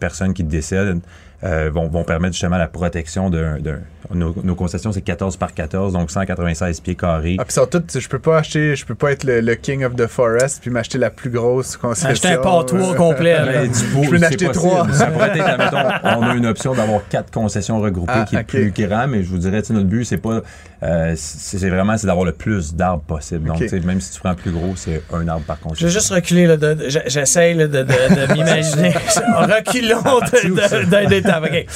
[0.00, 1.00] personne qui décède
[1.44, 3.58] euh, vont, vont permettre justement la protection d'un.
[3.58, 3.80] d'un-
[4.12, 7.36] nos, nos concessions, c'est 14 par 14, donc 196 pieds carrés.
[7.38, 9.84] Ah, puis sont toutes, je peux pas acheter, je peux pas être le, le king
[9.84, 12.10] of the forest puis m'acheter la plus grosse concession.
[12.10, 13.32] Acheter un pâtoir Euh, complet.
[13.44, 13.64] là.
[13.64, 14.52] Je peux en acheter possible.
[14.52, 14.92] trois.
[14.92, 18.42] Ça pourrait être, admettons, on a une option d'avoir quatre concessions regroupées Ah, qui est
[18.44, 20.42] plus grand, mais je vous dirais, notre but, c'est pas,
[20.82, 23.48] euh, c'est vraiment, c'est d'avoir le plus d'arbres possible.
[23.48, 25.86] Donc, même si tu prends plus gros, c'est un arbre par Je concession.
[25.86, 27.84] vais juste reculer, là, de- de- j'essaye de, de-
[28.34, 28.92] m'imaginer.
[29.36, 31.66] Reculons de- de- OK.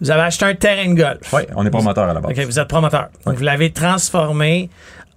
[0.00, 1.32] Vous avez acheté un terrain de golf.
[1.32, 2.32] Oui, on est promoteur à la base.
[2.38, 3.08] OK, vous êtes promoteur.
[3.26, 4.68] Donc, vous l'avez transformé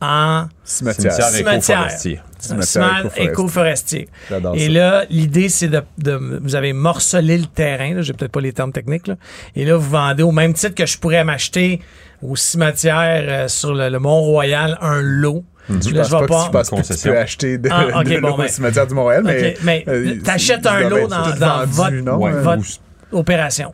[0.02, 1.14] en Cimetière.
[1.14, 1.80] Cimetière Cimetière.
[1.80, 2.20] éco-forestier.
[2.38, 3.24] Cimetière cimetière éco-forestier.
[3.32, 4.10] éco-forestier.
[4.30, 4.72] J'adore Et ça.
[4.72, 8.02] là, l'idée, c'est de, de- Vous avez morcelé le terrain.
[8.02, 9.08] J'ai peut-être pas les termes techniques.
[9.08, 9.16] Là,
[9.56, 11.82] et là, vous vendez au même titre que je pourrais m'acheter
[12.22, 15.44] au cimetière euh, sur le, le Mont-Royal un lot.
[15.68, 16.46] Je Là, je pas que pas.
[16.46, 17.12] tu que tu concession.
[17.12, 18.48] peux acheter de, Ah, de bon, l'eau au ben.
[18.48, 19.56] cimetière du Montréal, mais...
[19.64, 22.18] Mais euh, t'achètes un lot dans, dans vendu, votre, non?
[22.18, 22.64] Ouais, votre
[23.12, 23.74] opération.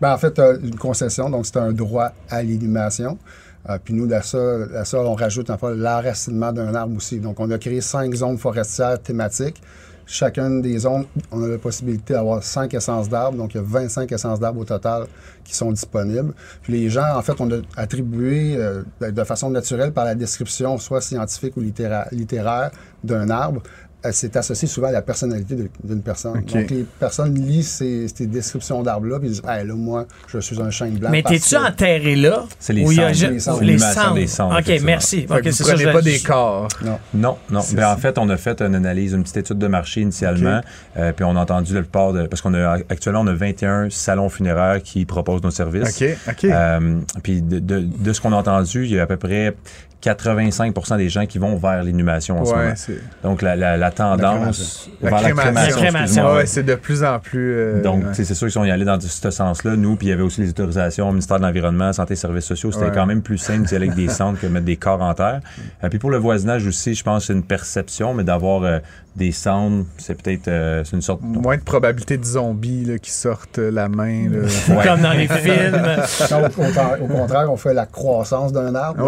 [0.00, 3.18] Ben, en fait, euh, une concession, donc c'est un droit à l'inhumation.
[3.68, 4.38] Euh, puis nous, à ça,
[5.00, 7.20] on rajoute en fait l'enracinement d'un arbre aussi.
[7.20, 9.60] Donc, on a créé cinq zones forestières thématiques.
[10.06, 13.36] Chacune des zones, on a la possibilité d'avoir cinq essences d'arbres.
[13.36, 15.04] Donc, il y a 25 essences d'arbres au total
[15.44, 16.32] qui sont disponibles.
[16.62, 20.16] Puis les gens, en fait, on a attribué euh, de de façon naturelle par la
[20.16, 22.70] description, soit scientifique ou littéra- littéraire,
[23.04, 23.62] d'un arbre.
[24.04, 26.40] Euh, C'est associé souvent à la personnalité d'une personne.
[26.44, 30.38] Donc, les personnes lisent ces, ces descriptions d'arbres-là puis ils disent Hey, là, moi, je
[30.38, 31.10] suis un chêne blanc.
[31.10, 32.44] Mais t'es-tu que- enterré là?
[32.58, 33.08] C'est les cendres.
[33.30, 33.60] Les cendres.
[33.62, 34.14] Les cendres.
[34.14, 35.26] des cendres, OK, merci.
[35.26, 35.72] Fait OK, que vous c'est ça.
[35.74, 36.68] prenez je- pas des corps.
[36.84, 36.98] Non.
[37.14, 37.60] Non, non.
[37.60, 37.94] C'est Ben, ça.
[37.94, 40.60] en fait, on a fait une analyse, une petite étude de marché initialement,
[40.96, 42.26] euh, puis on a entendu la plupart de.
[42.26, 46.00] Parce qu'on a actuellement, on a 21 salons funéraires qui proposent nos services.
[46.00, 46.44] OK, OK.
[46.44, 49.54] Euh, puis de, de- de ce qu'on a entendu, il y a à peu près
[50.02, 52.72] 85% des gens qui vont vers l'inhumation en ce ouais, moment.
[52.76, 52.98] c'est...
[53.22, 55.52] Donc la, la- la tendance La vers crémation.
[55.54, 56.32] La crémation.
[56.34, 57.52] Ouais, c'est de plus en plus...
[57.54, 58.08] euh, Donc, ouais.
[58.10, 59.76] tu sais, c'est sûr qu'ils sont y allés dans ce sens-là.
[59.76, 62.44] Nous, puis il y avait aussi les autorisations au ministère de l'Environnement, Santé et Services
[62.46, 62.72] sociaux.
[62.72, 62.92] C'était Ouais.
[62.94, 65.12] quand même plus simple d'y aller avec des centres que de mettre des corps en
[65.14, 65.40] terre.
[65.84, 68.78] Euh, puis pour le voisinage aussi, je pense que c'est une perception, mais d'avoir euh,
[69.16, 71.20] des cendres, c'est peut-être euh, c'est une sorte...
[71.22, 74.28] Moins de probabilité de zombies là, qui sortent euh, la main.
[74.30, 74.38] Là.
[74.68, 74.84] Ouais.
[74.84, 75.82] Comme dans les films.
[76.30, 79.00] Non, au, au- au contraire, on fait la croissance d'un arbre.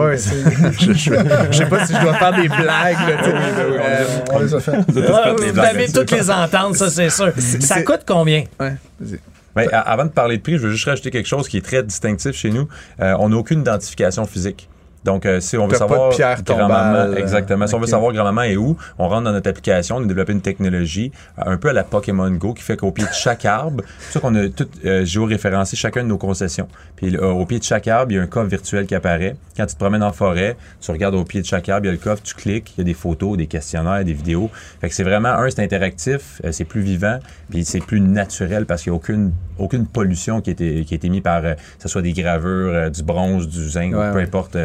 [0.86, 1.14] Je, je-
[1.50, 2.96] je sais pas si je dois faire des blagues.
[3.08, 4.72] Là, tu sais, euh, on les a fait.
[4.94, 7.32] Les vous avez toutes les ententes, ça, c'est sûr.
[7.60, 8.44] Ça coûte combien?
[8.60, 9.18] ouais, vas-y.
[9.54, 11.82] Ben, avant de parler de prix, je veux juste rajouter quelque chose qui est très
[11.82, 12.68] distinctif chez nous.
[13.00, 14.68] Euh, on n'a aucune identification physique.
[15.04, 17.18] Donc, euh, si on veut T'as pas savoir de pierre grand-maman, tombale.
[17.18, 17.66] exactement.
[17.66, 20.32] Si on veut savoir grand-maman est où, on rentre dans notre application, on a développé
[20.32, 23.44] une technologie euh, un peu à la Pokémon Go qui fait qu'au pied de chaque
[23.44, 26.68] arbre, c'est ça qu'on a tout euh, géoréférencé chacun de nos concessions.
[26.96, 29.36] Puis euh, au pied de chaque arbre, il y a un coffre virtuel qui apparaît.
[29.56, 31.90] Quand tu te promènes en forêt, tu regardes au pied de chaque arbre, il y
[31.90, 34.50] a le coffre, tu cliques, il y a des photos, des questionnaires, des vidéos.
[34.80, 37.18] Fait que c'est vraiment un, c'est interactif, euh, c'est plus vivant,
[37.50, 40.94] puis c'est plus naturel parce qu'il n'y a aucune aucune pollution qui a été qui
[40.94, 43.94] a été mise par euh, que ce soit des gravures, euh, du bronze, du zinc,
[43.94, 44.56] Ouais, peu importe.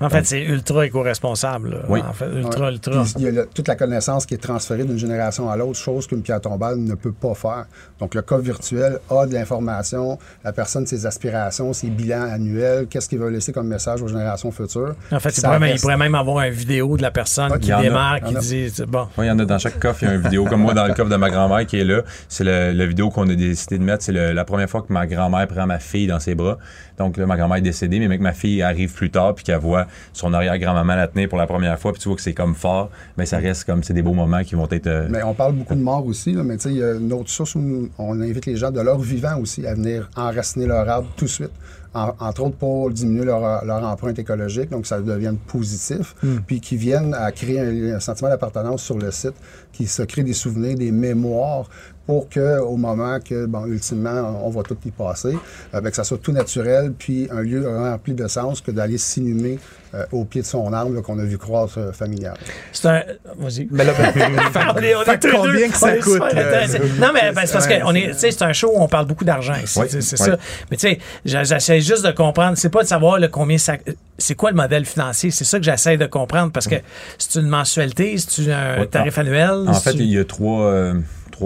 [0.00, 1.84] En fait, c'est ultra éco-responsable.
[1.88, 2.00] Oui.
[2.08, 2.72] En fait, ultra, Ouais.
[2.72, 3.02] ultra.
[3.02, 5.78] Puis, il y a le- toute la connaissance qui est transférée d'une génération à l'autre,
[5.78, 7.66] chose qu'une pierre tombale ne peut pas faire.
[8.00, 13.08] Donc, le coffre virtuel a de l'information, la personne, ses aspirations, ses bilans annuels, qu'est-ce
[13.08, 14.94] qu'il veut laisser comme message aux générations futures.
[15.12, 17.52] En fait, il Ça pourrait, même, il pourrait même avoir une vidéo de la personne
[17.52, 19.08] Ouais, qui démarre, qui dit c'est bon.
[19.18, 20.44] Oui, il y en a dans chaque coffre, il y a une vidéo.
[20.44, 23.10] Comme moi, dans le coffre de ma grand-mère qui est là, c'est le- la vidéo
[23.10, 24.02] qu'on a décidé de mettre.
[24.04, 26.58] C'est la première fois que ma grand-mère prend ma fille dans ses bras.
[26.98, 29.58] Donc là, ma grand-mère est décédée, mais mec, ma fille arrive plus tard puis qu'elle
[29.58, 29.75] voit
[30.12, 32.90] son arrière-grand-maman la tenir pour la première fois, puis tu vois que c'est comme fort,
[33.16, 34.86] mais ça reste comme, c'est des beaux moments qui vont être...
[34.86, 36.94] euh, Mais on parle beaucoup de mort aussi, là, mais tu sais, il y a
[36.94, 40.08] une autre source où nous- on invite les gens de leur vivant aussi à venir
[40.16, 41.50] enraciner leur arbre tout de suite.
[41.94, 46.14] En- entre autres pour diminuer leur, leur empreinte écologique, donc ça devienne positif,
[46.46, 49.32] puis qui viennent à créer un, un sentiment d'appartenance sur le site,
[49.72, 51.70] qui se crée des souvenirs, des mémoires,
[52.06, 55.36] pour que au moment que, bon, ultimement, on va tout y passer,
[55.74, 58.98] euh, ben, que ça soit tout naturel, puis un lieu rempli de sens que d'aller
[58.98, 59.58] s'inhumer
[59.94, 62.34] euh, au pied de son arbre qu'on a vu croître euh, familial.
[62.72, 63.02] C'est un.
[63.38, 63.68] Vas-y.
[63.70, 64.12] Mais là, ben,
[64.76, 66.78] On est- on est fait tous combien deux- que ça on est coûte, intéressés.
[67.00, 68.88] Non, mais ben, c'est parce Ouais, qu'on est, tu sais, c'est un show où on
[68.88, 69.78] parle beaucoup d'argent ici.
[69.80, 70.02] Oui, oui.
[70.02, 70.36] ça.
[70.70, 72.56] Mais tu sais, j'essaie juste de comprendre.
[72.58, 73.74] C'est pas de savoir là, combien ça.
[74.18, 75.30] C'est quoi le modèle financier?
[75.30, 76.76] C'est ça que j'essaie de comprendre parce que
[77.18, 79.64] c'est une mensualité, c'est un tarif annuel.
[79.68, 80.94] En fait, il y a trois, euh,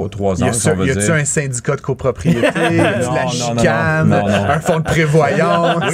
[0.08, 1.14] trois, ans, si a-tu on veut y a-tu dire.
[1.14, 4.44] un syndicat de copropriété, de la Non, non, non, chicane, non, non.
[4.50, 5.76] un fonds de prévoyance?
[5.80, 5.88] Ben,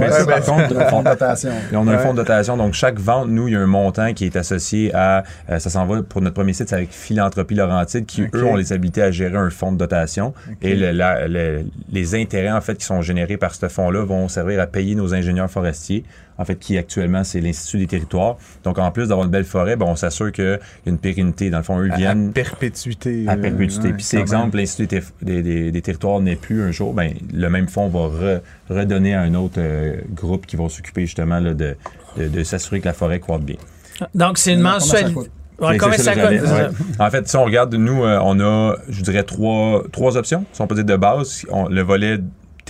[0.00, 1.50] Ouais, ça, ben, par contre, un fonds de dotation.
[1.72, 2.56] Et on a un fonds de dotation.
[2.56, 5.24] Donc, chaque vente, nous, il y a un montant qui est associé à.
[5.50, 8.56] euh, ça s'en va pour notre premier site, c'est avec Philanthropie Laurentide, qui, eux, ont
[8.56, 10.34] les habilités à gérer un fonds de dotation.
[10.62, 14.28] Et le- la- le- les intérêts, en fait, qui sont générés par ce fonds-là vont
[14.28, 16.04] servir à payer nos ingénieurs forestiers
[16.40, 18.36] en fait, qui actuellement, c'est l'Institut des territoires.
[18.64, 21.50] Donc, en plus d'avoir une belle forêt, ben, on s'assure qu'il y a une pérennité.
[21.50, 23.24] Dans le fond, eux À- viennent À perpétuité.
[23.28, 23.88] à euh, perpétuité.
[23.88, 27.12] ouais, Puis si, exemple, l'Institut des, des- des- des territoires n'est plus un jour, ben,
[27.32, 31.40] le même fonds va re- redonner à un autre euh, groupe qui va s'occuper justement
[31.40, 31.76] là, de,
[32.16, 33.56] de, de s'assurer que la forêt croît bien.
[34.14, 35.14] Donc, c'est une mensualité.
[35.60, 36.46] Ouais, c'est ça coûte?
[36.46, 36.56] ça?
[36.56, 36.68] ouais.
[36.98, 40.46] En fait, si on regarde, nous, euh, on a, je dirais, trois, trois options.
[40.54, 42.18] Si on peut dire de base, On- le volet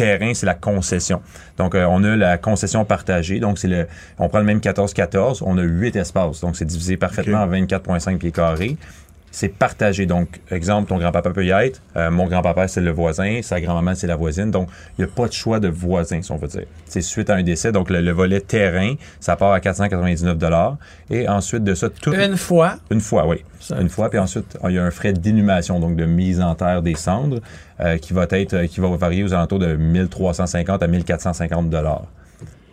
[0.01, 1.20] terrain, c'est la concession.
[1.59, 3.38] Donc, euh, on a la concession partagée.
[3.38, 3.86] Donc, c'est le,
[4.18, 5.42] on prend le même 14-14.
[5.44, 6.40] On a huit espaces.
[6.40, 8.78] Donc, c'est divisé parfaitement en 24,5 pieds carrés.
[9.30, 10.06] C'est partagé.
[10.06, 11.80] Donc, exemple, ton grand-papa peut y être.
[11.96, 13.40] Euh, mon grand-papa, c'est le voisin.
[13.42, 14.50] Sa grand-maman, c'est la voisine.
[14.50, 14.68] Donc,
[14.98, 16.64] il n'y a pas de choix de voisin, si on veut dire.
[16.86, 17.70] C'est suite à un décès.
[17.70, 20.36] Donc, le, le volet terrain, ça part à 499
[21.10, 22.12] Et ensuite de ça, tout...
[22.12, 22.76] Une fois.
[22.90, 23.44] Une fois, oui.
[23.78, 26.82] Une fois, puis ensuite, il y a un frais d'inhumation, donc de mise en terre
[26.82, 27.40] des cendres,
[27.80, 32.06] euh, qui va être, euh, qui va varier aux alentours de 1350 à 1450 dollars.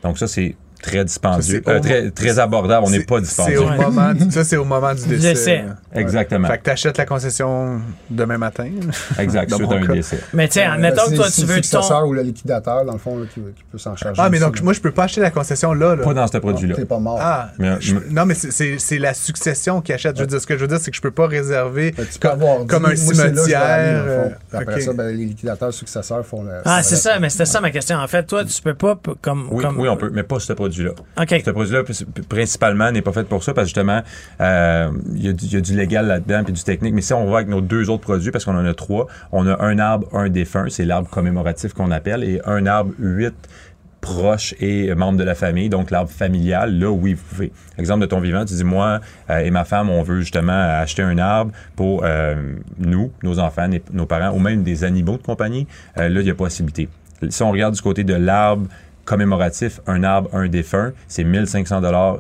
[0.03, 2.86] Donc ça, c'est très dispendieux, Ça, euh, très, très abordable.
[2.88, 3.61] On n'est pas C'est dispendieux.
[3.61, 5.30] au moment du- ça, c'est au moment du décès.
[5.30, 5.65] Décès.
[5.93, 6.47] Exactement.
[6.47, 8.69] Fait que t'achètes la concession demain matin.
[9.19, 10.19] Exact, suite à un décès.
[10.34, 12.07] Mais tiens, Euh, admettons que toi, c'est tu le veux successeur ton.
[12.07, 14.21] ou le liquidateur, dans le fond, là, qui, qui peut s'en charger.
[14.23, 14.63] Ah, mais aussi, donc, là.
[14.63, 15.95] moi, je peux pas acheter la concession là.
[15.95, 16.03] là.
[16.03, 16.75] Pas dans ce produit-là.
[16.75, 17.19] T'es pas mort.
[17.21, 20.15] Ah, Mais- je- mais- non, mais c'est- la succession qui achète.
[20.15, 21.93] Je veux dire, ce que je veux dire, c'est que je peux pas réserver
[22.67, 24.03] comme un cimetière.
[24.05, 26.51] le euh, Après ça, ben, les liquidateurs successeurs font le.
[26.65, 27.97] Ah, c'est ça, mais c'était ça ma question.
[27.97, 29.47] En fait, toi, tu peux pas, comme.
[29.51, 30.91] Oui, on peut, mais pas ce produit-là.
[31.45, 31.84] Ce produit-là,
[32.30, 34.01] principalement, n'est pas fait pour ça parce que justement,
[34.41, 36.93] euh, il y, a du- il y a du légal là-dedans puis du technique.
[36.93, 39.47] Mais si on va avec nos deux autres produits, parce qu'on en a trois, on
[39.47, 43.36] a un arbre, un défunt, c'est l'arbre commémoratif qu'on appelle, et un arbre, huit
[43.99, 47.51] proches et membres de la famille, donc l'arbre familial, là, oui, vous pouvez.
[47.80, 51.01] Exemple de ton vivant, tu dis, moi euh, et ma femme, on veut justement acheter
[51.01, 52.36] un arbre pour euh,
[52.78, 55.65] nous, nos enfants, nos parents, ou même des animaux de compagnie.
[55.95, 56.88] Là, il y a possibilité.
[57.30, 58.68] Si on regarde du côté de l'arbre
[59.07, 62.19] commémoratif, un arbre, un défunt, c'est 1500 dollars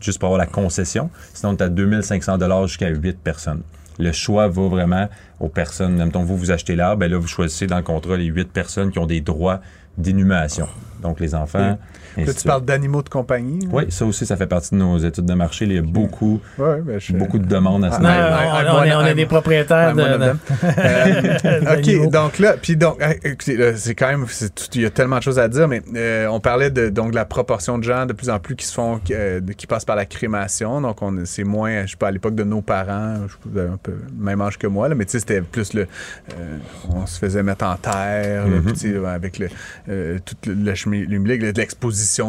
[0.00, 1.08] juste pour avoir la concession.
[1.32, 3.62] Sinon, tu as 2500 dollars jusqu'à 8 personnes.
[3.98, 5.08] Le choix va vraiment
[5.38, 5.94] aux personnes.
[5.96, 8.90] Mettons, vous, vous achetez l'arbre, ben là, vous choisissez dans le contrat les 8 personnes
[8.90, 9.60] qui ont des droits
[9.96, 10.68] d'inhumation.
[11.02, 11.78] Donc, les enfants.
[12.16, 13.68] Tu parles d'animaux de compagnie.
[13.72, 15.64] Oui, ça aussi, ça fait partie de nos études de marché.
[15.66, 18.00] Il y a beaucoup, Ouais, ben, je- beaucoup de demandes à ce Ah,
[18.64, 18.98] Non, Ouais, niveau.
[19.00, 20.00] on, est, des propriétaires de.
[20.78, 21.76] Euh.
[21.78, 24.26] OK, donc là, puis donc, euh, écoutez, c'est quand même,
[24.74, 27.14] il y a tellement de choses à dire, mais euh, on parlait de, donc, de
[27.16, 29.96] la proportion de gens de plus en plus qui se font, euh, qui passent par
[29.96, 30.80] la crémation.
[30.80, 33.48] Donc, on, c'est moins, je sais pas, à l'époque de nos parents, je sais pas,
[33.52, 35.72] vous avez un peu le même âge que moi, là, mais tu sais, c'était plus
[35.74, 36.56] le, euh,
[36.94, 38.74] on se faisait mettre en terre, Mhm.
[38.74, 39.48] sais, avec le,
[39.88, 41.42] euh, tout le, le chemin, l'humilique,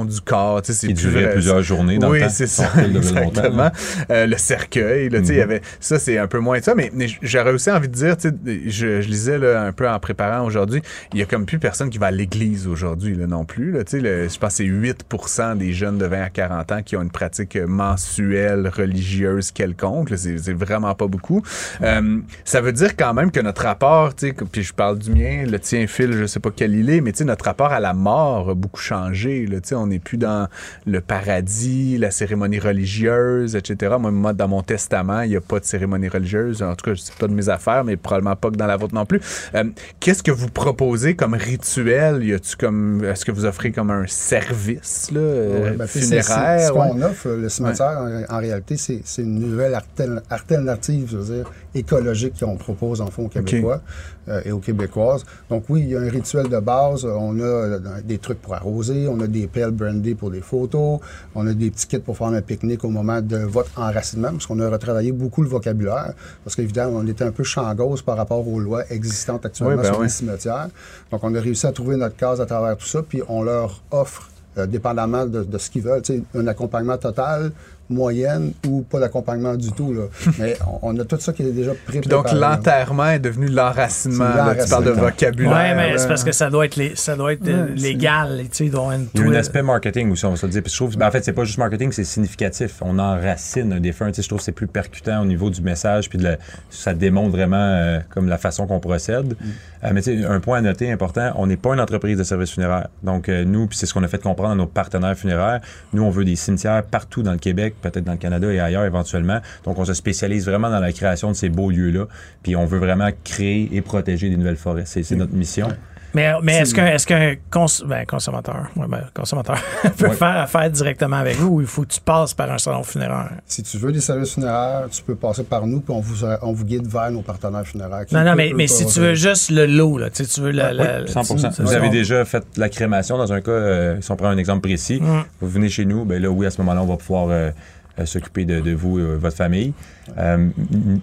[0.05, 1.33] du corps, c'est Qui durait vrai.
[1.33, 2.31] plusieurs journées dans oui, le temps.
[2.31, 3.71] c'est Son ça, fil exactement.
[4.09, 5.43] Euh, le cercueil, là, tu sais, il y Mhm.
[5.43, 8.17] avait ça, c'est un peu moins de ça, mais, mais j'aurais aussi envie de dire,
[8.17, 8.35] tu sais,
[8.67, 10.81] je, je lisais là, un peu en préparant aujourd'hui,
[11.13, 13.71] il y a comme plus personne qui va à l'église aujourd'hui non plus.
[13.71, 16.71] Là, tu sais, le- je pense que c'est 8% des jeunes de 20 à 40
[16.71, 20.09] ans qui ont une pratique mensuelle religieuse quelconque.
[20.15, 21.41] C'est c'est vraiment pas beaucoup.
[21.81, 24.97] Euh, ça veut dire quand même que notre rapport, tu sais, que- puis je parle
[24.99, 27.45] du mien, le tien, Phil, je sais pas quel il est, mais tu sais, notre
[27.45, 29.45] rapport à la mort a beaucoup changé.
[29.45, 30.47] Là, sais, on n'est plus dans
[30.85, 33.95] le paradis, la cérémonie religieuse, etc.
[33.99, 36.61] Moi, dans mon testament, il n'y a pas de cérémonie religieuse.
[36.61, 38.93] En tout cas, c'est pas de mes affaires, mais probablement pas que dans la vôtre
[38.95, 39.21] non plus.
[39.55, 39.63] Euh,
[39.99, 42.23] Qu'est-ce que vous proposez comme rituel?
[42.23, 46.67] Y a-tu comme, est-ce que vous offrez comme un service là, euh, Ouais, ben, funéraire?
[46.67, 46.79] Ce ouais?
[46.89, 47.99] qu'on offre, le cimetière,
[48.29, 53.07] en, en réalité, c'est une nouvelle alter- alternative, je veux dire, écologique qu'on propose en
[53.07, 53.81] fond aux Québécois
[54.27, 55.23] euh, et aux Québécoises.
[55.49, 57.05] Donc oui, il y a un rituel de base.
[57.05, 60.99] On a des trucs pour arroser, on a des pelles brandées pour des photos,
[61.35, 64.45] on a des petits kits pour faire un pique-nique au moment de votre enracinement, parce
[64.47, 68.47] qu'on a retravaillé beaucoup le vocabulaire, parce qu'évidemment, on était un peu changose par rapport
[68.47, 70.05] aux lois existantes actuellement Oui, ben sur oui.
[70.05, 70.69] les cimetières.
[71.11, 73.81] Donc on a réussi à trouver notre case à travers tout ça, puis on leur
[73.91, 76.01] offre euh, dépendamment de, de ce qu'ils veulent.
[76.35, 77.51] Un accompagnement total,
[77.91, 79.93] moyenne ou pas d'accompagnement du tout.
[79.93, 80.03] Là.
[80.39, 82.09] Mais on, on a tout ça qui est déjà Puis préparé.
[82.09, 84.25] donc, l'enterrement est devenu l'enracinement.
[84.63, 85.51] Tu parles de vocabulaire.
[85.51, 88.39] Ouais, mais c'est parce que ça doit être, les- ça doit être euh, Ouais, légal.
[88.43, 90.61] Tu sais, il doit y a un aspect marketing aussi, on va se le dire.
[90.63, 92.77] Puis je trouve, ben, en fait, c'est pas juste marketing, c'est significatif.
[92.81, 94.07] On enracine un défunt.
[94.07, 96.37] Tu sais, je trouve que c'est plus percutant au niveau du message, puis de la-
[96.69, 99.35] ça démontre vraiment euh, comme la façon qu'on procède.
[99.83, 102.23] Euh, mais tu sais, un point à noter important, on n'est pas une entreprise de
[102.23, 102.87] services funéraires.
[103.03, 105.61] Donc euh, nous, puis c'est ce qu'on a fait comprendre à nos partenaires funéraires,
[105.93, 108.85] nous, on veut des cimetières partout dans le Québec, peut-être dans le Canada et ailleurs
[108.85, 109.39] éventuellement.
[109.63, 112.05] Donc on se spécialise vraiment dans la création de ces beaux lieux-là.
[112.43, 114.83] Puis on veut vraiment créer et protéger des nouvelles forêts.
[114.85, 115.67] C'est c'est notre mission.
[116.13, 119.57] Mais, mais est-ce qu'un est qu'un cons ben, consommateur, ouais, ben, consommateur
[119.97, 120.13] peut Ouais.
[120.15, 123.29] faire affaire directement avec vous ou il faut que tu passes par un salon funéraire?
[123.47, 126.51] Si tu veux des services funéraires, tu peux passer par nous, puis on vous, on
[126.51, 128.05] vous guide vers nos partenaires funéraires.
[128.05, 130.41] qui Non, non, mais, mais si tu veux juste le lot, là, tu sais, tu
[130.41, 133.41] veux la, Oui, la- la- 100 tu- Vous avez déjà fait la crémation dans un
[133.41, 135.23] cas, euh, si on prend un exemple précis, Mm.
[135.39, 137.51] vous venez chez nous, ben là, oui, à ce moment-là, on va pouvoir euh,
[137.99, 139.73] euh, s'occuper de, de vous et euh, votre famille.
[140.17, 140.49] Euh,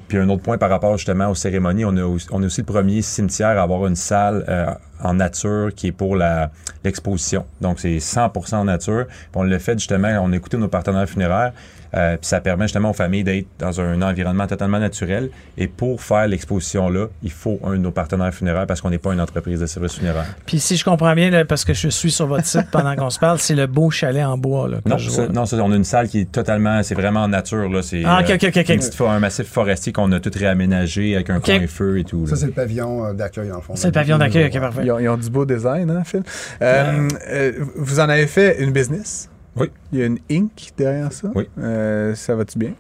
[0.09, 2.67] puis un autre point par rapport justement aux cérémonies, on, a on est aussi le
[2.67, 4.67] premier cimetière à avoir une salle euh,
[5.03, 6.17] en nature qui est pour
[6.85, 7.45] l'exposition.
[7.61, 9.07] Donc c'est 100% en nature.
[9.07, 11.53] Puis on le fait justement, on a écouté nos partenaires funéraires,
[11.95, 15.31] euh, puis ça permet justement aux familles d'être dans un environnement totalement naturel.
[15.57, 19.13] Et pour faire l'exposition-là, il faut un de nos partenaires funéraires parce qu'on n'est pas
[19.13, 20.27] une entreprise de services funéraires.
[20.45, 23.11] Puis si je comprends bien, là, parce que je suis sur votre site pendant qu'on
[23.11, 24.69] se parle, c'est le beau chalet en bois.
[24.69, 25.29] Là, Non, je vois.
[25.29, 27.69] non, on a une salle qui est totalement, c'est vraiment en nature.
[27.69, 28.88] Là, c'est, Ah, ok, ok, ok, ok.
[28.91, 31.45] Petite un massif forestier qu'on a tout réaménagé avec un Ok.
[31.47, 32.23] coin feu et tout.
[32.25, 32.31] là.
[32.31, 33.75] Ça, c'est le pavillon euh, d'accueil, le fond.
[33.77, 34.81] C'est le pavillon d'accueil, ok, parfait.
[34.85, 36.23] Ils ont, ils ont du beau design, hein, Phil?
[36.63, 39.29] Euh, euh, vous en avez fait une business?
[39.57, 39.71] Oui.
[39.93, 40.71] Il y a une Inc.
[40.77, 41.31] derrière ça?
[41.35, 41.49] Oui.
[41.61, 42.73] Euh, ça va-tu bien?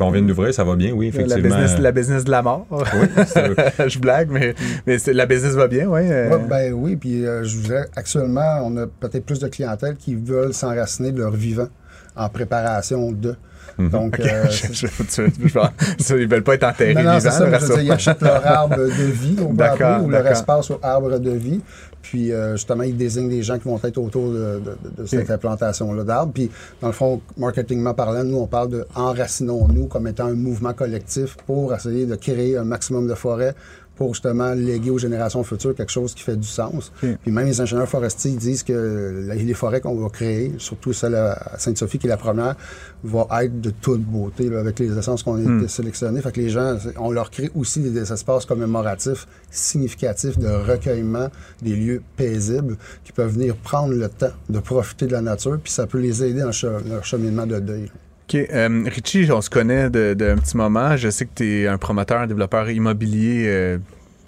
[0.00, 1.56] Ben, on vient de l'ouvrir, ça va bien, oui, La effectivement.
[1.56, 2.66] business, la business de la mort.
[2.70, 2.80] Oui,
[3.88, 4.54] je blague, mais,
[4.86, 6.00] mais la business va bien, oui.
[6.00, 9.94] Ouais, ben oui, puis euh, je vous dirais, actuellement, on a peut-être plus de clientèle
[9.96, 11.68] qui veulent s'enraciner de leur vivant
[12.16, 13.36] en préparation de.
[13.78, 17.80] Donc, euh, je- je- ils veulent pas être enterrés non, non, vivants, ça, je dire,
[17.80, 21.30] ils achètent leur arbre de vie, on peut appeler, ou leur espace au arbre de
[21.30, 21.60] vie.
[22.02, 25.06] Puis, euh, justement, ils désignent les gens qui vont être autour de, de- de- de
[25.06, 25.30] cette Ok.
[25.30, 26.32] implantation-là d'arbres.
[26.34, 26.50] Puis,
[26.80, 31.36] dans le fond, marketingment parlant, nous, on parle de enracinons-nous comme étant un mouvement collectif
[31.46, 33.54] pour essayer de créer un maximum de forêts
[33.96, 36.92] pour justement léguer aux générations futures quelque chose qui fait du sens.
[37.00, 41.58] Puis même les ingénieurs forestiers disent que les forêts qu'on va créer, surtout celle à
[41.58, 42.56] Sainte-Sophie qui est la première,
[43.04, 46.20] va être de toute beauté là, avec les essences qu'on a été sélectionnées.
[46.20, 51.28] Fait que les gens, on leur crée aussi des, des espaces commémoratifs significatifs de recueillement,
[51.60, 55.72] des lieux paisibles qui peuvent venir prendre le temps de profiter de la nature, puis
[55.72, 56.52] ça peut les aider dans
[56.88, 57.90] leur cheminement de deuil.
[58.34, 60.96] Euh, Richie, on se connaît de- d'un petit moment.
[60.96, 63.78] Je sais que tu es un promoteur, un développeur immobilier euh,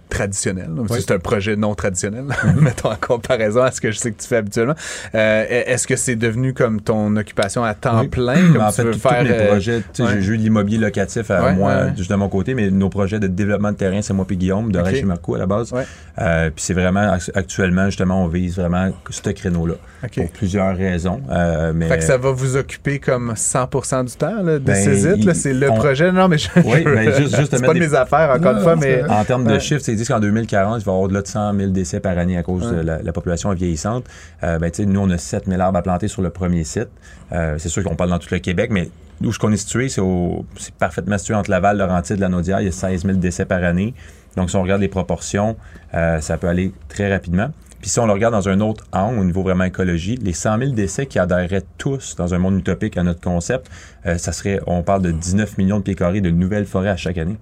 [0.08, 0.68] traditionnel.
[0.76, 0.86] Oui.
[1.00, 2.24] C'est un projet non traditionnel,
[2.60, 4.74] mettons en comparaison à ce que je sais que tu fais habituellement.
[5.14, 8.08] Euh, Est-ce que c'est devenu comme ton occupation à temps Oui.
[8.08, 8.52] plein?
[8.52, 10.20] Comme en tu fait, veux faire, mes euh, projets, ouais.
[10.20, 12.88] j'ai eu de l'immobilier locatif à Ouais, moi, ouais, juste de mon côté, mais nos
[12.88, 14.86] projets de développement de terrain, c'est moi et Guillaume, de Ok.
[14.86, 15.72] Reich et Marco à la base.
[16.20, 19.74] Euh, puis c'est vraiment, act- actuellement, justement, on vise vraiment ce créneau-là.
[20.14, 21.20] Pour plusieurs raisons.
[21.30, 24.74] euh, mais Fait que ça va vous occuper comme 100% du temps, là, de Ben,
[24.74, 26.12] Césite, là, il- c'est le on- projet.
[26.12, 28.58] Non, mais je, Oui, ben, juste- juste te c'est pas de mes affaires, encore Non,
[28.58, 30.94] une fois, mais c'est- En termes de chiffres, ils disent qu'en 2040, il va y
[30.94, 32.76] avoir au-delà de 100 000 décès par année à cause Ouais.
[32.78, 34.04] de la, la population vieillissante.
[34.42, 36.88] Euh, ben, nous, on a 7 000 arbres à planter sur le premier site.
[37.32, 38.90] Euh, c'est sûr qu'on parle dans tout le Québec, mais
[39.24, 42.60] où ce qu'on est situé, c'est, au- c'est parfaitement situé entre Laval, Laurentides, la Naudière.
[42.60, 43.94] Il y a 16 000 décès par année.
[44.36, 45.56] Donc, si on regarde les proportions,
[45.94, 47.50] euh, ça peut aller très rapidement.
[47.80, 50.58] Puis si on le regarde dans un autre angle, au niveau vraiment écologie, les 100
[50.58, 53.66] 000 décès qui adhéreraient tous dans un monde utopique à notre concept,
[54.06, 56.96] euh, ça serait, on parle de 19 millions de pieds carrés de nouvelles forêts à
[56.96, 57.36] chaque année.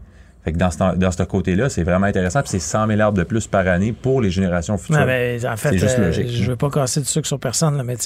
[0.44, 2.40] Fait que dans ce, dans ce côté-là, c'est vraiment intéressant.
[2.40, 4.98] Puis c'est 100 000 arbres de plus par année pour les générations futures.
[4.98, 6.28] Non, mais en fait, juste euh, logique.
[6.28, 7.96] je veux pas casser du sucre sur personne, là, mais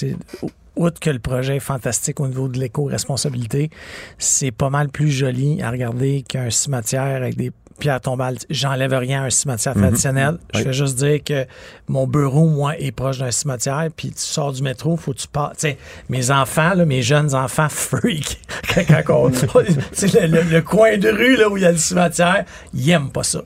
[0.75, 3.71] outre que le projet est fantastique au niveau de l'éco-responsabilité,
[4.19, 8.37] c'est pas mal plus joli à regarder qu'un cimetière avec des pierres tombales.
[8.49, 9.81] J'enlève rien à un cimetière Mhm.
[9.83, 10.37] traditionnel.
[10.53, 11.45] Je vais juste dire que
[11.87, 15.27] mon bureau, moi, est proche d'un cimetière, puis tu sors du métro, faut que tu
[15.27, 15.53] passes.
[15.57, 15.77] Tu sais,
[16.09, 18.39] mes enfants, là, mes jeunes enfants freak,
[18.73, 19.31] quand, quand on-
[19.93, 22.89] sais, le, le- le coin de rue là, où il y a le cimetière, ils
[22.89, 23.41] aiment pas ça.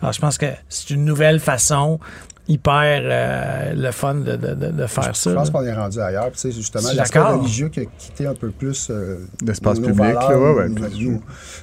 [0.00, 1.98] Alors, je pense que c'est une nouvelle façon
[2.46, 5.30] hyper euh, le fun de, de- de- de faire ça.
[5.30, 6.30] Je pense qu'on est rendu ailleurs.
[6.30, 9.86] Puis, tu sais, justement, l'aspect religieux qui a quitté un peu plus euh, D'espace nos
[9.88, 11.22] public, valeurs, là, ouais, ouais, nous- puis- nous.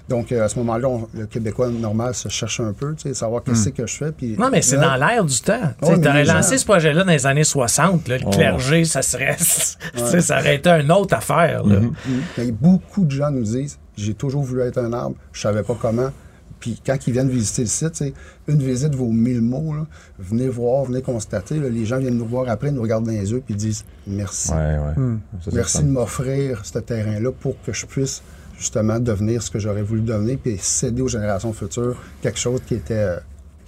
[0.10, 3.14] Donc, euh, à ce moment-là, on- le Québécois normal se cherche un peu, tu sais,
[3.14, 3.74] savoir qu'est-ce Hmm.
[3.74, 4.12] que je fais.
[4.12, 5.72] Puis, Non, mais c'est là, dans l'air du temps.
[5.84, 8.08] Tu aurais lancé ce projet-là dans les années 60.
[8.08, 8.30] là, le Oh.
[8.32, 9.36] clergé, ça serait.
[9.38, 9.46] tu
[10.06, 11.64] sais, Ça aurait été une autre affaire.
[11.64, 11.80] là.
[11.80, 11.92] Mm.
[12.38, 15.76] Mais beaucoup de gens nous disent j'ai toujours voulu être un arbre, je savais pas
[15.80, 16.10] comment.
[16.62, 18.04] Puis quand ils viennent visiter le site,
[18.48, 19.74] une visite vaut mille mots.
[19.74, 19.88] là.
[20.20, 21.60] Venez voir, venez constater.
[21.60, 21.68] là.
[21.68, 24.52] Les gens viennent nous voir après, nous regardent dans les yeux, puis ils disent merci.
[24.52, 24.96] Ouais, ouais.
[24.96, 25.20] Hmm.
[25.44, 28.22] Ça, Merci de m'offrir ce terrain-là pour que je puisse
[28.58, 32.76] justement devenir ce que j'aurais voulu devenir, puis céder aux générations futures quelque chose qui
[32.76, 33.18] était euh,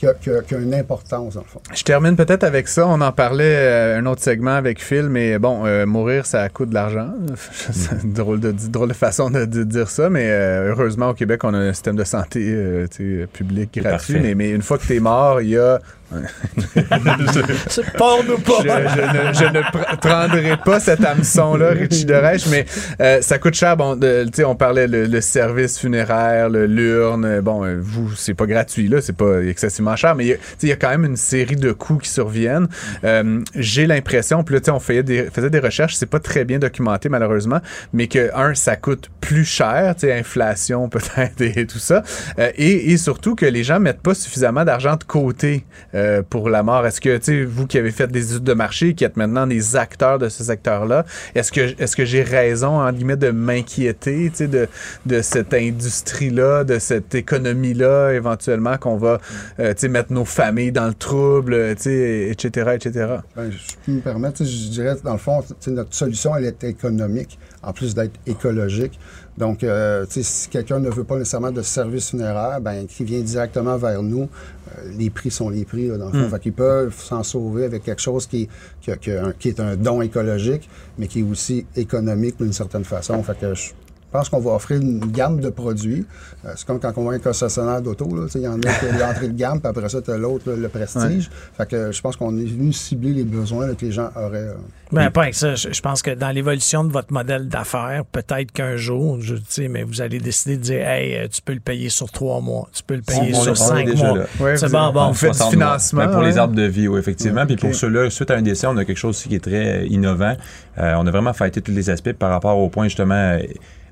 [0.04, 1.62] qui a, qui a- qui a une importance, dans le fond.
[1.74, 2.86] Je termine peut-être avec ça.
[2.88, 6.70] On en parlait euh, un autre segment avec Phil, mais bon, euh, mourir, ça coûte
[6.70, 7.10] de l'argent.
[7.72, 11.14] C'est une drôle de, drôle de façon de, de dire ça, mais euh, heureusement, au
[11.14, 12.88] Québec, on a un système de santé euh,
[13.32, 14.20] public gratuit.
[14.20, 15.80] Mais, mais une fois que tu es mort, il y a
[17.97, 18.18] Pas.
[18.64, 22.66] Je, je ne, je ne pr- prendrai pas cet hameçon-là, Richie Derèche, mais
[23.01, 23.78] euh, ça coûte cher.
[23.78, 27.39] Bon, de- tu sais, on parlait le, le service funéraire, l'urne.
[27.41, 30.38] Bon, euh, vous, c'est pas gratuit, là, c'est pas excessivement cher, mais il y a-
[30.38, 32.68] tu sais, il y a quand même une série de coûts qui surviennent.
[33.03, 36.20] Euh, J'ai l'impression, puis là, tu sais, on faisait des, faisait des recherches, c'est pas
[36.20, 37.59] très bien documenté, malheureusement,
[37.93, 42.03] mais que, un, ça coûte plus cher, tu sais, inflation peut-être et tout ça,
[42.39, 46.49] euh, et, et surtout que les gens mettent pas suffisamment d'argent de côté euh, pour
[46.49, 46.86] la mort.
[46.86, 49.76] Est-ce que, tu vous qui avez fait des études de marché, qui êtes maintenant des
[49.76, 54.38] acteurs de ce secteur-là, est-ce que, est-ce que j'ai raison, en guillemets, de m'inquiéter, tu
[54.38, 54.68] sais, de,
[55.06, 59.20] de cette industrie-là, de cette économie-là, éventuellement, qu'on va,
[59.60, 63.08] euh, tu sais, mettre nos familles dans le trouble, tu sais, etc., etc.
[63.36, 67.38] Ben, je peux me permettre, je dirais, dans le fond, notre solution, elle est économique,
[67.62, 68.99] en plus d'être écologique.
[69.38, 73.78] Donc, euh, si quelqu'un ne veut pas nécessairement de service funéraire, ben, qui vient directement
[73.78, 74.30] vers nous,
[74.68, 76.28] euh, les prix sont les prix, là, dans le fond.
[76.28, 76.30] Mm.
[76.30, 78.48] Fait qu'ils peuvent s'en sauver avec quelque chose qui,
[78.82, 83.22] qui, est un don écologique, mais qui est aussi économique d'une certaine façon.
[83.24, 83.72] Fait que je
[84.14, 86.05] pense qu'on va offrir une gamme de produits.
[86.45, 88.57] Euh, c'est comme quand on à un concessionnaire d'auto, là, tu sais, il y en
[88.59, 91.30] a qui ont l'entrée de gamme, puis après ça, tu as l'autre, le prestige.
[91.57, 94.38] Fait que je pense qu'on est venu cibler les besoins là, que les gens auraient.
[94.49, 94.53] euh,
[94.91, 95.55] Ben, pas avec ça.
[95.55, 99.68] Je, je pense que dans l'évolution de votre modèle d'affaires, peut-être qu'un jour, je sais,
[99.68, 102.70] mais vous allez décider de dire, hey, euh, tu peux le payer sur trois mois,
[102.72, 104.18] tu peux le payer On- on sur on cinq mois.
[104.39, 105.07] Ouais, c'est bon, bon.
[105.09, 105.66] vous faites du 60 mois.
[105.68, 107.45] financement, Ben, pour les arbres de vie, oui, effectivement.
[107.45, 109.82] Puis pour ceux-là, suite à un décès, on a quelque chose aussi qui est très
[109.82, 110.36] euh, innovant.
[110.78, 113.39] Euh, on a vraiment fêté tous les aspects par rapport au point justement euh,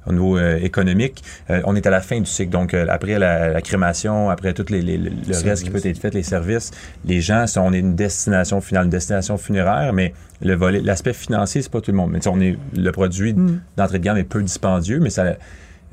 [0.07, 1.23] au niveau euh, économique.
[1.49, 2.49] Euh, on est à la fin du cycle.
[2.51, 5.09] Donc, euh, après la, la crémation, après tout les, les- le
[5.43, 6.71] reste qui peut être fait, les services,
[7.05, 11.13] les gens, sont- on est une destination finale, une destination funéraire, mais le volet, l'aspect
[11.13, 12.11] financier, c'est pas tout le monde.
[12.11, 13.35] Mais on est, le produit
[13.77, 15.35] d'entrée de gamme est peu dispendieux, mais ça,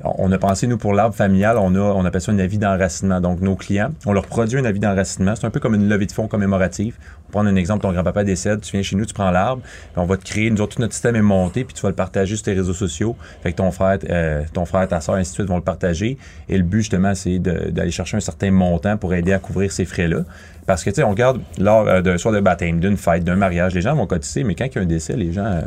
[0.01, 3.19] on a pensé, nous, pour l'arbre familial, on, a, on appelle ça un avis d'enracinement.
[3.19, 5.35] Donc, nos clients, on leur produit un avis d'enracinement.
[5.35, 6.95] C'est un peu comme une levée de fonds commémorative.
[7.29, 9.61] On prend un exemple, ton grand-papa décède, tu viens chez nous, tu prends l'arbre,
[9.95, 11.95] on va te créer, nous autres, tout notre système est monté, puis tu vas le
[11.95, 13.15] partager sur tes réseaux sociaux.
[13.43, 16.17] Fait que ton frère, euh, ton frère, ta soeur, ainsi de suite, vont le partager.
[16.47, 19.85] Et le but, justement, c'est d'aller chercher un certain montant pour aider à couvrir ces
[19.85, 20.21] frais-là.
[20.65, 23.35] Parce que, tu sais, on regarde lors euh, d'un soir de baptême, d'une fête, d'un
[23.35, 25.61] mariage, les gens vont cotiser, mais quand il y a un décès, les gens, euh,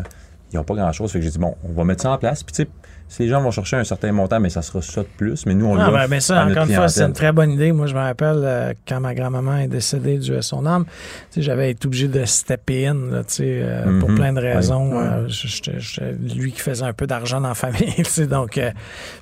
[0.52, 1.12] ils n'ont pas grand-chose.
[1.12, 2.42] Fait que j'ai dit, bon, on va mettre ça en place.
[2.42, 2.68] Puis, tu sais,
[3.12, 5.44] si les gens vont chercher un certain montant, mais ça sera ça de plus.
[5.44, 7.30] Mais nous, on Ah, ben, ben ça, à notre encore une fois, c'est une très
[7.30, 7.70] bonne idée.
[7.72, 10.92] Moi, je me rappelle euh, quand ma grand-maman est décédée du son âme, tu
[11.30, 14.16] sais, j'avais été obligé de stepper in, là, tu sais, euh, pour Mhm.
[14.16, 14.92] plein de raisons.
[14.96, 15.04] Ouais.
[15.04, 18.56] Euh, j'étais- j'étais lui qui faisait un peu d'argent dans la famille, tu sais, donc,
[18.56, 18.70] euh,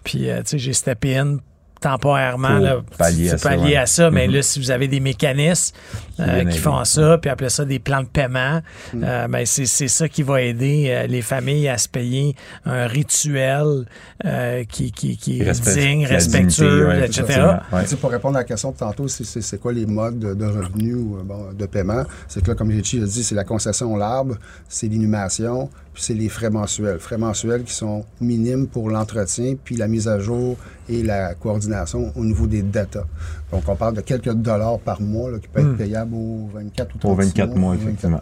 [0.04, 1.38] puis, euh, tu sais, j'ai steppé in
[1.80, 3.76] temporairement là, pallier c'est à ça, pallier ouais.
[3.76, 4.34] à ça mais Mhm.
[4.34, 5.74] là si vous avez des mécanismes
[6.20, 8.60] euh, qui font ça puis appelez ça des plans de paiement
[8.92, 9.04] Mm.
[9.04, 12.86] euh, ben c'est c'est ça qui va aider euh, les familles à se payer un
[12.86, 13.86] rituel
[14.24, 17.58] euh, qui, qui, qui est Respect- digne la respectueux dignité, ouais, etc effectivement.
[17.72, 17.82] Ouais.
[17.82, 20.44] Tu sais, pour répondre à la question de tantôt, c'est- quoi les modes de, de
[20.46, 22.04] revenus euh, bon, de paiement?
[22.28, 24.36] C'est que là, comme Richie a dit, c'est la concession l'arbre,
[24.68, 25.70] c'est l'inhumation,
[26.00, 26.98] c'est les frais mensuels.
[26.98, 30.56] Frais mensuels qui sont minimes pour l'entretien, puis la mise à jour
[30.88, 33.04] et la coordination au niveau des data.
[33.52, 36.94] Donc, on parle de quelques dollars par mois là, qui peut être payable aux 24
[36.94, 38.20] ou 36 Aux 24 mois, 24 effectivement.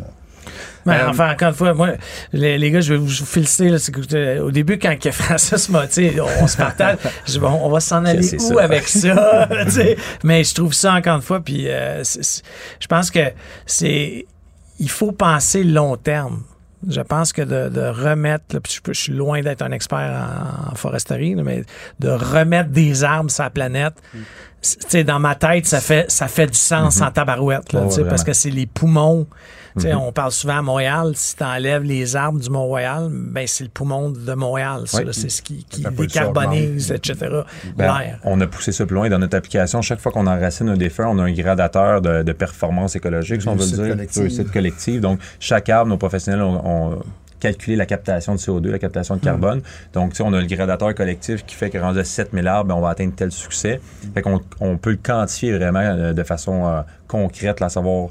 [0.87, 1.89] Mais Euh, enfin, encore une fois, moi,
[2.33, 3.69] les, les gars, je vais vous féliciter.
[3.69, 7.33] Là, c'est que, euh, au début, quand que Francis m'a, sais, on, se partage, je
[7.33, 8.63] dis, bon, on va s'en aller c'est où ça.
[8.63, 9.49] avec ça?
[10.25, 13.21] Mais je trouve ça, encore une fois, puis euh, je pense que
[13.67, 14.27] c'est...
[14.81, 16.43] Il faut penser long terme.
[16.89, 20.29] Je pense que de, de remettre, là, je, je suis loin d'être un expert
[20.71, 21.65] en, foresterie, mais
[21.99, 23.95] de remettre des arbres sur la planète,
[24.58, 24.58] c'est-
[25.05, 28.51] dans ma tête, ça fait, ça fait du sens en tabarouette, là, parce que c'est
[28.51, 29.27] les poumons.
[29.77, 30.01] Tu sais, Mhm.
[30.01, 33.71] On parle souvent à Montréal, si tu enlèves les arbres du Mont-Royal, ben c'est le
[33.71, 34.85] poumon de Montréal.
[34.87, 37.43] C'est ce qui, décarbonise, etc.
[37.77, 38.19] Ben, L'air.
[38.25, 39.81] on a poussé ça plus loin dans notre application.
[39.83, 43.49] Chaque fois qu'on enracine un défunt, on a un gradateur de, de performance écologique, si
[43.49, 43.89] on veut le dire.
[43.95, 44.51] collective.
[44.51, 45.01] Collective.
[45.01, 47.03] Donc, chaque arbre, nos professionnels ont, ont
[47.41, 49.63] calculé la captation de CO2, la captation de carbone.
[49.93, 52.69] Donc, tu sais, on a le gradateur collectif qui fait que rendu à 7000 arbres,
[52.69, 53.81] ben, on va atteindre tel succès.
[54.15, 58.11] Fait qu'on on peut le quantifier vraiment euh, de façon euh, concrète, là, savoir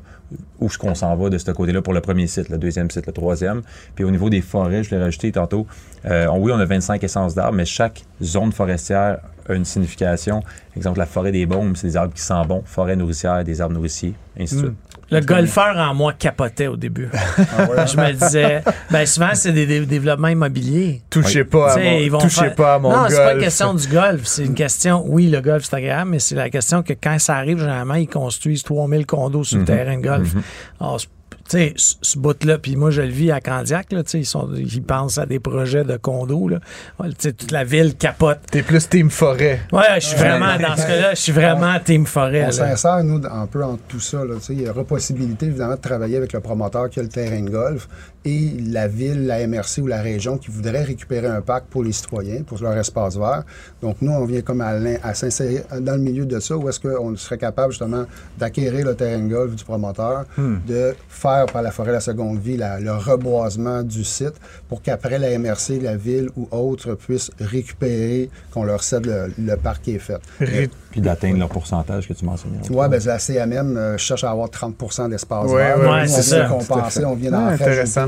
[0.60, 3.08] où est-ce qu'on s'en va de ce côté-là pour le premier site, le deuxième site,
[3.08, 3.62] le troisième.
[3.96, 5.68] Puis au niveau des forêts, je l'ai rajouté tantôt,
[6.06, 10.44] euh, oui, on a 25 essences d'arbres, mais chaque zone forestière a une signification.
[10.76, 12.62] Exemple, la forêt des baumes, c'est des arbres qui sentent bon.
[12.66, 14.74] Forêt nourricière, des arbres nourriciers, ainsi de suite.
[15.10, 17.10] Le golfeur en moi capotait au début.
[17.38, 21.02] je me disais, ben souvent, c'est des, dé- développements immobiliers.
[21.10, 23.10] Touchez pas, à mon, ils vont touchez faire- pas à mon non, golf.
[23.14, 24.22] c'est pas une question du golf.
[24.26, 27.36] C'est une question, oui, le golf, c'est agréable, mais c'est la question que quand ça
[27.38, 30.34] arrive, généralement, ils construisent 3000 condos sur le terrain de golf.
[30.82, 31.08] Alors, c'est-
[31.50, 34.26] tu sais, ce bout-là, puis moi, je le vis à Candiac, là, tu sais, ils,
[34.26, 36.60] sont- ils pensent à des projets de condos, là.
[37.00, 38.40] Ouais, Tu sais, toute la ville capote.
[38.52, 39.62] T'es plus team forêt.
[39.72, 42.46] Ouais, je suis vraiment, dans ce cas-là, je suis vraiment team forêt.
[42.48, 44.18] On s'insère, nous, un peu entre tout ça.
[44.26, 44.36] là.
[44.40, 47.10] Tu sais, Il y aura possibilité, évidemment, de travailler avec le promoteur qui a le
[47.10, 47.88] terrain de golf
[48.28, 51.94] et la ville, la MRC ou la région qui voudrait récupérer un parc pour les
[51.94, 53.44] citoyens, pour leur espace vert.
[53.82, 57.16] Donc, nous, on vient comme à, s'insérer dans le milieu de ça, où est-ce qu'on
[57.16, 58.06] serait capable, justement,
[58.38, 62.58] d'acquérir le terrain de golf du promoteur, de faire par la forêt la seconde vie
[62.58, 64.34] la- le reboisement du site
[64.68, 69.56] pour qu'après la MRC, la ville ou autre puissent récupérer, qu'on leur cède le, le
[69.56, 70.18] parc qui est fait.
[70.40, 72.58] Ré- Puis d'atteindre leur pourcentage que tu mentionnais.
[72.70, 75.78] Oui, ben, la CMM euh, cherche à avoir 30% d'espace Ouais, vert.
[75.80, 76.46] ouais, Nous, ouais, on c'est ça.
[76.46, 77.58] compenser, on vient d'en là.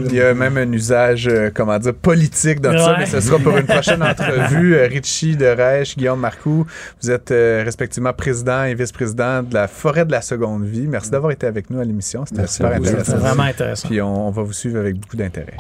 [0.10, 2.96] Il y a même un usage, euh, comment dire, politique dans ça, Ouais.
[3.00, 4.76] mais ce sera pour une prochaine entrevue.
[4.76, 6.66] Euh, Richie de Reich, Guillaume Marcoux,
[7.02, 10.88] vous êtes euh, respectivement président et vice-président de la Forêt de la Seconde Vie.
[10.88, 12.26] Merci d'avoir été avec nous à l'émission.
[12.26, 13.18] C'était super intéressant.
[13.18, 13.88] vraiment intéressant.
[13.88, 15.54] Puis on, on va vous suivre avec beaucoup d'intérêt.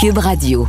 [0.00, 0.66] Cube Radio.